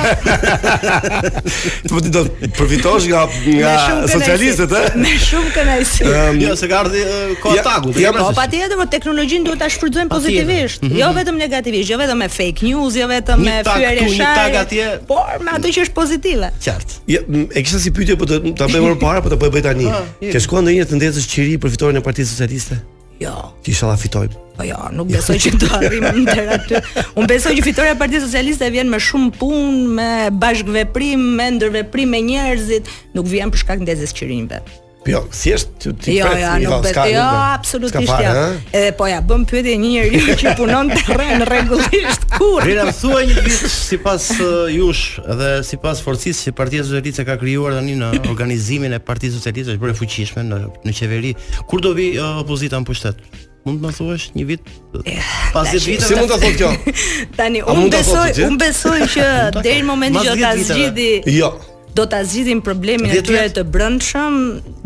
[1.90, 3.76] Po ti do të përfitosh nga nga
[4.12, 4.92] socialistët, ë?
[5.00, 6.08] Me shumë kënaqësi.
[6.10, 7.04] Ëm, jo, se ka ardhi
[7.42, 7.94] ko ataku.
[8.02, 10.98] Ja, po, po patjetër, po teknologjinë duhet ta shfrytëzojmë pozitivisht, mhm.
[11.00, 14.38] jo vetëm negativisht, jo vetëm me fake news, jo vetëm me fyerje shaj.
[14.42, 14.90] Tak atje.
[15.08, 16.52] Por me atë që është pozitive.
[16.68, 17.00] Qartë.
[17.16, 18.40] Ja, e kisha si pyetje, po ta
[18.70, 19.90] bëjmë më parë, po të po bëj tani.
[20.34, 22.82] Ke shkuar ndonjëherë të ndezësh qiri për e Partisë Socialiste?
[23.20, 23.52] Jo.
[23.64, 24.30] Ti shala fitoj.
[24.58, 25.52] Po jo, nuk besoj jo.
[25.52, 26.80] që do arrim ndër aty.
[27.20, 30.10] Unë besoj që Fitoria e Partisë Socialiste vjen me shumë punë, me
[30.40, 34.60] bashkëveprim, me ndërveprim me njerëzit, nuk vjen për shkak ndezës qirinjve.
[35.08, 36.08] Jo, thjesht ti pret.
[36.08, 37.22] Jo, ja, jo, jo, nuk ska, jo,
[37.56, 38.32] absolutisht ja.
[38.76, 42.66] Edhe po ja bën pyetje një njeriu që punon te rën rregullisht kur.
[42.68, 47.78] Rina thua një ditë sipas uh, jush dhe sipas forcisë që Partia Socialiste ka krijuar
[47.80, 51.32] tani në organizimin e Partisë Socialiste është bërë fuqishme në në qeveri.
[51.72, 53.24] Kur do vi uh, opozita në pushtet?
[53.66, 54.68] Mund të më thuash një vit?
[55.06, 56.12] Eh, pas 10 viteve.
[56.12, 56.96] Si mund ta thotë kjo?
[57.40, 59.28] Tani unë besoj, unë besoj që
[59.60, 61.10] deri në momentin që ta zgjidhi.
[61.40, 61.52] Jo
[61.96, 64.36] do ta zgjidhin problemin e tyre të brendshëm,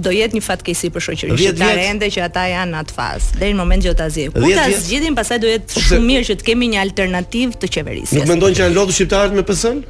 [0.01, 3.39] do jetë një fatkeqësi për shoqërinë e ende që ata janë në atë fazë.
[3.41, 4.37] Deri në moment që ta zgjidhin.
[4.37, 8.17] Kur ta zgjidhin, pastaj do jetë shumë mirë që të kemi një alternativë të qeverisë.
[8.21, 9.81] Nuk mendon që janë lodhur shqiptarët me PS-n?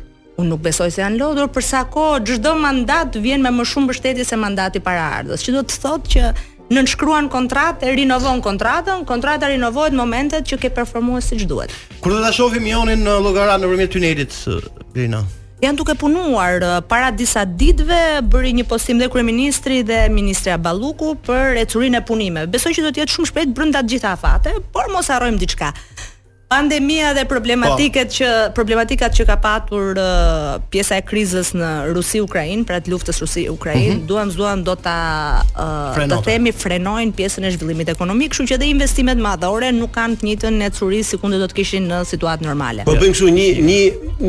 [0.41, 3.91] Unë nuk besoj se janë lodhur për sa kohë çdo mandat vjen me më shumë
[3.91, 5.43] mbështetje se mandati paraardhës.
[5.45, 6.31] Çi do të thotë që
[6.73, 11.75] nënshkruan kontratë, e rinovon kontratën, kontrata rinovohet në momentet që ke performuar siç duhet.
[12.01, 14.63] Kur do ta shohim Jonin në uh, llogaranë nëpërmjet tunelit, uh,
[14.95, 15.19] Grina?
[15.63, 17.99] janë duke punuar uh, para disa ditëve
[18.31, 22.51] bëri një postim dhe kryeministri dhe ministra Balluku për ecurinë e punimeve.
[22.57, 25.71] Besoj që do të jetë shumë shpejt brenda të gjitha afate, por mos harrojmë diçka
[26.55, 28.15] pandemia dhe problematiket po.
[28.17, 28.27] që
[28.57, 33.93] problematikat që ka patur uh, pjesa e krizës në Rusi-Ukrainë, pra të luftës Rusi-Ukrainë, mm
[33.97, 34.07] -hmm.
[34.11, 34.97] duam zuan do ta
[35.43, 40.25] uh, themi frenojnë pjesën e zhvillimit ekonomik, kështu që dhe investimet madhore nuk kanë të
[40.29, 42.81] njëjtën ecuri si kundër do të kishin në situatë normale.
[42.89, 43.79] Po bëjmë kështu një një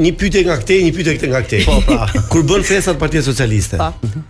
[0.05, 1.62] një pyetje nga këtej, një pyetje këtej nga këtej.
[1.68, 2.07] Po, pra.
[2.31, 3.77] Kur bën festat Partia Socialiste?
[3.83, 3.91] Po.
[4.07, 4.20] Mhm.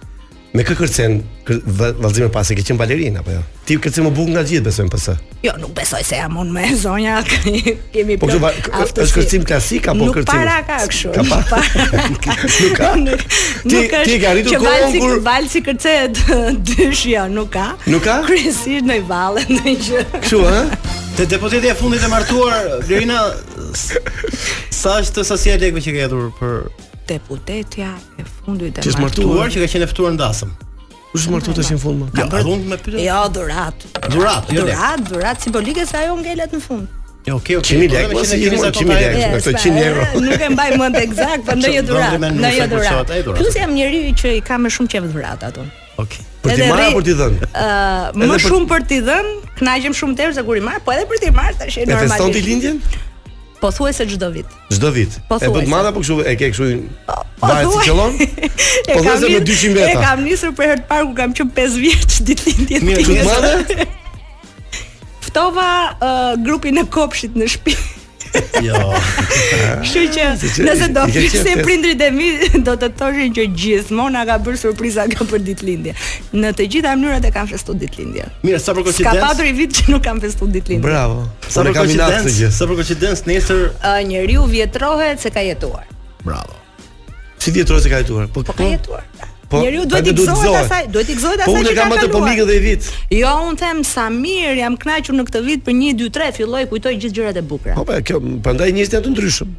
[0.55, 1.15] Me kë kërcen
[1.49, 1.57] kër,
[1.99, 3.41] vallëzimin pas e ke qenë balerina apo jo?
[3.67, 5.15] Ti kërcen më bukur nga gjithë besojmë pse.
[5.43, 8.29] Jo, nuk besoj se jam unë me zonja kemi po.
[8.31, 8.53] Po
[8.85, 10.31] është kërcim klasik apo kërcim?
[10.31, 11.11] Nuk para ka kështu.
[11.11, 11.59] Ka pa.
[12.07, 12.93] nuk ka.
[13.09, 16.23] Nuk, ti nuk ti ke arritur kur valsi, kur valsi kërcehet
[16.71, 17.67] dysh jo, nuk ka.
[17.91, 18.21] Nuk ka?
[18.31, 20.07] Kryesisht në vallë ndonjë gjë.
[20.21, 20.65] Kështu ë?
[21.19, 23.27] Te depozitet e fundit e martuar Lerina
[24.75, 26.57] sa është sasia lekëve që ke hedhur për
[27.07, 28.95] deputetja e fundit e martuar.
[28.97, 30.53] Ti martuar që ka qenë ftuar ndasëm.
[31.15, 32.11] U martuar të shimë fund më?
[32.19, 32.47] Ja, për...
[32.49, 33.05] dhunë me pyrë?
[33.05, 33.85] Jo, dhurat.
[34.09, 35.09] Dhurat, jo, dhurat, jo.
[35.11, 36.91] dhurat, simbolike se ajo ngellet në fund.
[37.25, 37.77] Jo, okay, okay.
[37.79, 40.09] Qimi lek, po si qimi me këto euro.
[40.27, 42.19] Nuk e mbaj mend eksakt, po në jo dhurat.
[42.35, 43.15] Në jo dhurat.
[43.39, 45.65] Plus jam njeriu që i ka me shumë çeve dhurat ato.
[45.95, 46.25] Okay.
[46.43, 47.49] Për ti marë, për ti dhënë?
[48.29, 49.31] Më shumë për ti dhënë,
[49.61, 51.89] knajgjem shumë tërë, erë, se kur i marr, po edhe për ti marr tash shenë
[51.89, 52.11] normalisht.
[52.11, 52.81] E feston ti lindjen?
[53.61, 54.47] Po thuaj se çdo vit.
[54.73, 55.11] Çdo vit.
[55.29, 56.69] Po e të madha apo kështu e ke kështu
[57.07, 58.17] po, vajt si qellon?
[58.91, 59.91] Po thuaj se me 200 veta.
[59.93, 62.89] E kam nisur për herë të parë ku kam qen 5 vjeç ditën e tjetër.
[62.89, 63.77] Mirë, çdo madh.
[65.27, 68.03] Ftova uh, grupin e kopshit në shtëpi.
[68.63, 68.75] Jo.
[69.83, 70.45] Kështu që ah.
[70.67, 72.29] nëse do fikse prindrit e mi
[72.67, 75.95] do të thoshin që gjithmonë ka bërë surprizë ajo për ditëlindje.
[76.43, 78.33] Në të gjitha mënyrat e kanë festuar ditëlindjen.
[78.47, 79.21] Mirë, sa për koincidencë.
[79.21, 80.87] Ka patur vit që nuk kanë festuar ditëlindje.
[80.87, 81.21] Bravo.
[81.49, 82.49] Sa për koincidencë.
[82.59, 83.63] Sa për koincidencë nesër
[84.11, 85.87] njeriu vjetrohet se ka jetuar.
[86.25, 86.59] Bravo.
[87.39, 88.27] Si vjetrohet se ka jetuar?
[88.33, 88.71] Po, po ka po.
[88.75, 89.33] jetuar.
[89.49, 91.61] Po, ju duhet të gëzohet asaj, duhet të gëzohet po, asaj.
[91.61, 92.89] Po unë kam atë pomik dhe i vit.
[93.13, 96.65] Jo, unë them sa mirë jam kënaqur në këtë vit për 1 2 3, filloi
[96.73, 97.77] kujtoj gjithë gjërat e bukura.
[97.79, 99.57] Po, po kjo prandaj njështë janë të ndryshëm.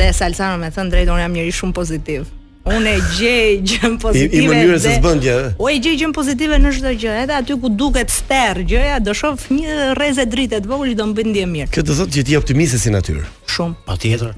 [0.00, 2.30] Dhe Salsano më thënë drejtë, unë jam njëri shumë pozitiv
[2.64, 4.42] unë e gjej gjën pozitive.
[4.42, 5.38] I, i mënyrën se s'bën gjë.
[5.60, 9.14] O e gjej gjën pozitive në çdo gjë, edhe aty ku duket sterr gjëja, do
[9.18, 11.70] shoh një rrezë drite të vogël që do mbi ndje mirë.
[11.74, 13.24] Këtë do thotë që ti optimiste si natyrë.
[13.50, 13.80] Shumë.
[13.88, 14.36] Patjetër.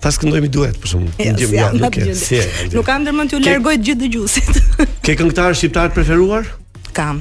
[0.01, 2.45] Ta këndoj mi duhet për shkak të ndjem jam nuk e si e.
[2.73, 4.61] Nuk kam ndërmend t'u largoj të gjithë dëgjuesit.
[5.05, 6.47] Ke këngëtarë shqiptar të preferuar?
[6.97, 7.19] Kam.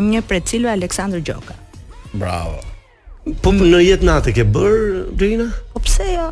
[0.00, 1.58] Një prej cilëve Aleksandr Gjoka.
[2.16, 2.56] Bravo.
[3.44, 4.78] Po në jetë natë ke bër
[5.20, 5.50] Brina?
[5.74, 6.30] Po pse jo?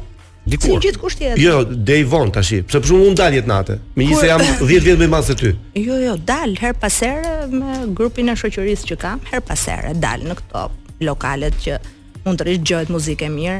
[0.48, 0.68] Dikur.
[0.68, 1.36] Si gjithkusht tjetër.
[1.42, 2.54] Jo, deri von tash.
[2.64, 3.74] Pse për shkakun un dal jetë natë.
[3.94, 5.50] Me një se jam 10 vjet më pas se ty.
[5.76, 9.92] Jo, jo, dal her pas here me grupin e shoqërisë që kam, her pas here
[10.00, 10.62] dal në këto
[11.06, 11.76] lokalet që
[12.24, 13.58] mund të rish gjohet muzikë mirë,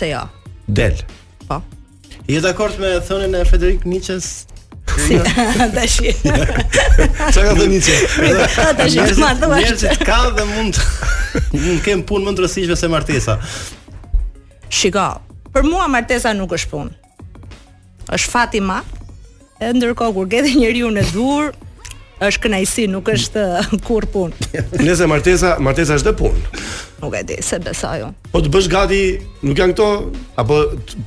[0.00, 0.24] se jo.
[0.80, 0.98] Del.
[1.48, 1.60] Po.
[2.28, 4.32] Je dakord me thënien e Frederik Nietzsche's
[4.98, 5.22] Si, ja.
[5.76, 6.10] tashi.
[7.36, 7.94] Çka do Nietzsche?
[8.78, 9.58] Tashi, ma thua.
[9.60, 10.80] Mirë, ka dhe mund.
[11.54, 13.36] Nuk kem punë më ndrësishme se martesa.
[14.72, 15.04] Shiko,
[15.58, 16.92] Për mua martesa nuk është punë.
[18.14, 18.76] është fati ma,
[19.58, 21.48] Edhe ndërkohë kur gjetë njeriu në dur,
[22.22, 23.42] është kënaqësi, nuk është
[23.88, 24.60] kur punë.
[24.86, 26.62] Nëse martesa, martesa është dhe punë.
[27.00, 28.30] Nuk e di, se besoj unë.
[28.36, 29.00] Po të bësh gati,
[29.48, 29.88] nuk janë këto
[30.44, 30.60] apo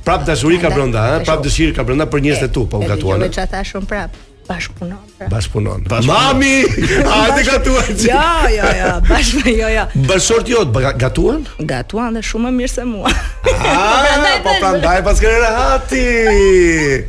[0.04, 1.24] prap dashuri ka brenda, ëh, eh?
[1.30, 3.24] prap dëshirë ka brenda për njerëz të tu, po u gatuan.
[3.24, 4.20] Edhe çfarë thash unë prap?
[4.42, 4.98] Bashpunon.
[5.16, 5.28] Pra.
[5.30, 5.84] Bashpunon.
[6.04, 6.64] Mami,
[7.08, 7.92] a e të gatuan?
[8.04, 9.84] Jo, jo, jo, jo bashpunon, jo, jo.
[10.10, 11.44] Bashort jot, gatuan?
[11.72, 13.12] Gatuan dhe shumë më mirë se mua.
[13.12, 14.01] A, ah,
[14.42, 16.06] po prandaj pas kërë rehati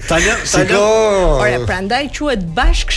[0.07, 0.81] Tanja, tanja
[1.38, 2.93] Ore, prandaj quet bashk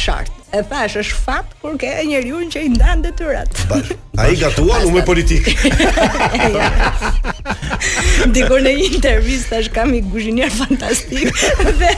[0.61, 3.53] e thash, është fat kur ke njeriu që i ndan detyrat.
[3.71, 3.93] Bash.
[4.23, 5.51] Ai gatuan u me politik.
[8.35, 11.29] Dikur në një intervistë tash kam i kuzhinier fantastik
[11.81, 11.91] dhe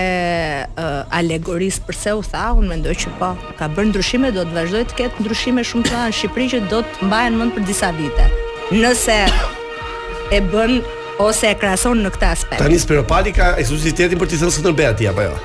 [0.77, 4.83] alegoris alegorisë përse u tha, unë mendoj që po, ka bërë ndryshime, do të vazhdoj
[4.91, 8.27] të ketë ndryshime shumë të në Shqipëri që do të mbajen mund për disa vite,
[8.77, 9.17] nëse
[10.37, 10.75] e bën
[11.25, 12.61] ose e krason në këta aspekt.
[12.61, 15.35] Tani Spiropali ka eksuzitetin për të thënë të të apo jo?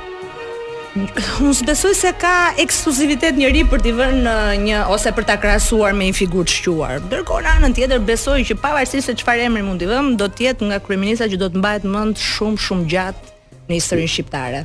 [0.98, 5.36] Unë s'besoj se ka ekskluzivitet njëri për t'i vënë në uh, një ose për ta
[5.38, 6.96] krahasuar me një figurë të shquar.
[7.06, 10.48] Ndërkohë në anën tjetër besoj që pavarësisht se çfarë emri mund t'i vëm, do të
[10.48, 13.34] jetë nga kryeministra që do të mbahet mend shumë shumë gjatë
[13.70, 14.62] në historinë shqiptare.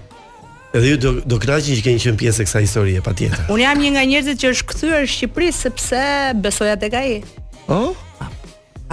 [0.76, 3.46] Edhe ju do do kënaqni që keni qenë pjesë e kësaj historie patjetër.
[3.54, 6.04] Unë jam një nga njerëzit që është kthyer në Shqipëri sepse
[6.42, 7.12] besoja tek ai.
[7.70, 7.94] Oh?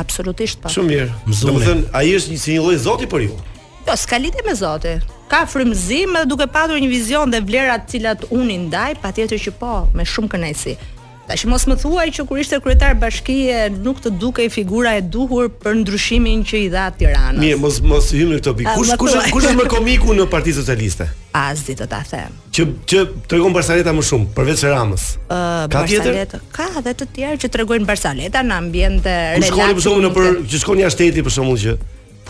[0.01, 0.69] Absolutisht po.
[0.73, 1.09] Shumë mirë.
[1.49, 3.41] Domethën ai është një si zoti për ju.
[3.87, 4.97] Po, s'ka lidhje me Zoti.
[5.31, 9.41] Ka frymëzim edhe duke patur një vizion dhe vlera të cilat unë i ndaj, patjetër
[9.49, 10.75] që po, me shumë kënaqësi.
[11.23, 15.47] Tash mos më thuaj që kur ishte kryetar bashkie nuk të dukej figura e duhur
[15.63, 17.39] për ndryshimin që i dha Tiranës.
[17.41, 18.75] Mirë, mos mos hyj në këtë pikë.
[18.77, 21.07] Kush kush kush është më komiku në Partinë Socialiste?
[21.39, 22.35] Azdi do ta them.
[22.53, 25.07] Që që tregon Barsaleta më shumë përveç Ramës.
[25.31, 26.37] Ka tjetër?
[26.59, 29.73] Ka edhe të tjerë që tregojnë Barsaleta në ambiente relaksuese.
[29.79, 31.79] Kush shkon në për, që shkon jashtë shteti për shkakun që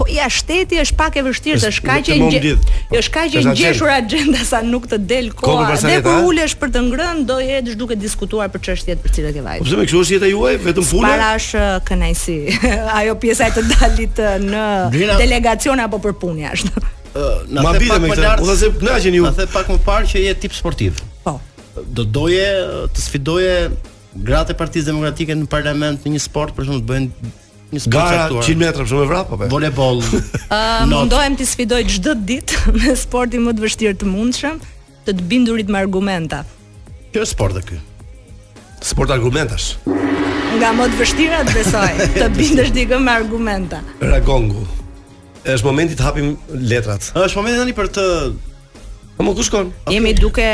[0.02, 2.40] po ja shteti është pak e vështirë të shkaqe një
[2.98, 5.72] Është kaq ngjeshur agjenda sa nuk të del koha.
[5.80, 9.44] Dhe kur ulesh për të ngrënë do jetë duke diskutuar për çështjet për cilat e
[9.46, 9.60] vaj.
[9.62, 11.06] Po pse më kështu është jeta juaj vetëm fule?
[11.08, 12.36] Para është uh, kënaqësi.
[12.98, 14.64] Ajo pjesa e të dalit uh, në
[15.22, 16.82] delegacion apo për punë jashtë.
[16.82, 18.42] Ë, uh, na the pak më lart.
[18.44, 19.28] U thasë kënaqeni ju.
[19.28, 20.98] Na the pak më parë që je tip sportiv.
[21.26, 21.38] Po.
[21.96, 22.48] Do doje
[22.92, 23.54] të sfidoje
[24.28, 27.32] gratë e Partisë Demokratike në parlament në një sport për shkak të bëjnë
[27.72, 30.56] Gara 100 metra për shumë e apo për Volleyball uh,
[30.90, 34.58] Mundojmë të sfidoj çdo ditë Me sportin më të vështirë të mundshëm
[35.06, 36.42] Të të bindurit më argumenta
[37.14, 37.80] Kjo e sport dhe kjo?
[38.84, 44.66] Sport argumentash Nga më të vështirë atë besoj Të bindesh dikë me argumenta Ragongu
[45.42, 48.02] është momenti të hapim letrat është momenti tani për të
[49.16, 49.66] Po më kushkon.
[49.82, 49.96] Okay.
[49.98, 50.44] Jemi duke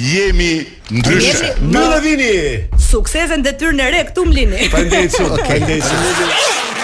[0.00, 0.50] jemi
[0.94, 1.48] ndryshe.
[1.72, 2.36] Ne do vini.
[2.90, 4.68] Suksesen detyrën e re këtu mlini.
[4.70, 5.40] Faleminderit shumë.
[5.42, 6.81] Faleminderit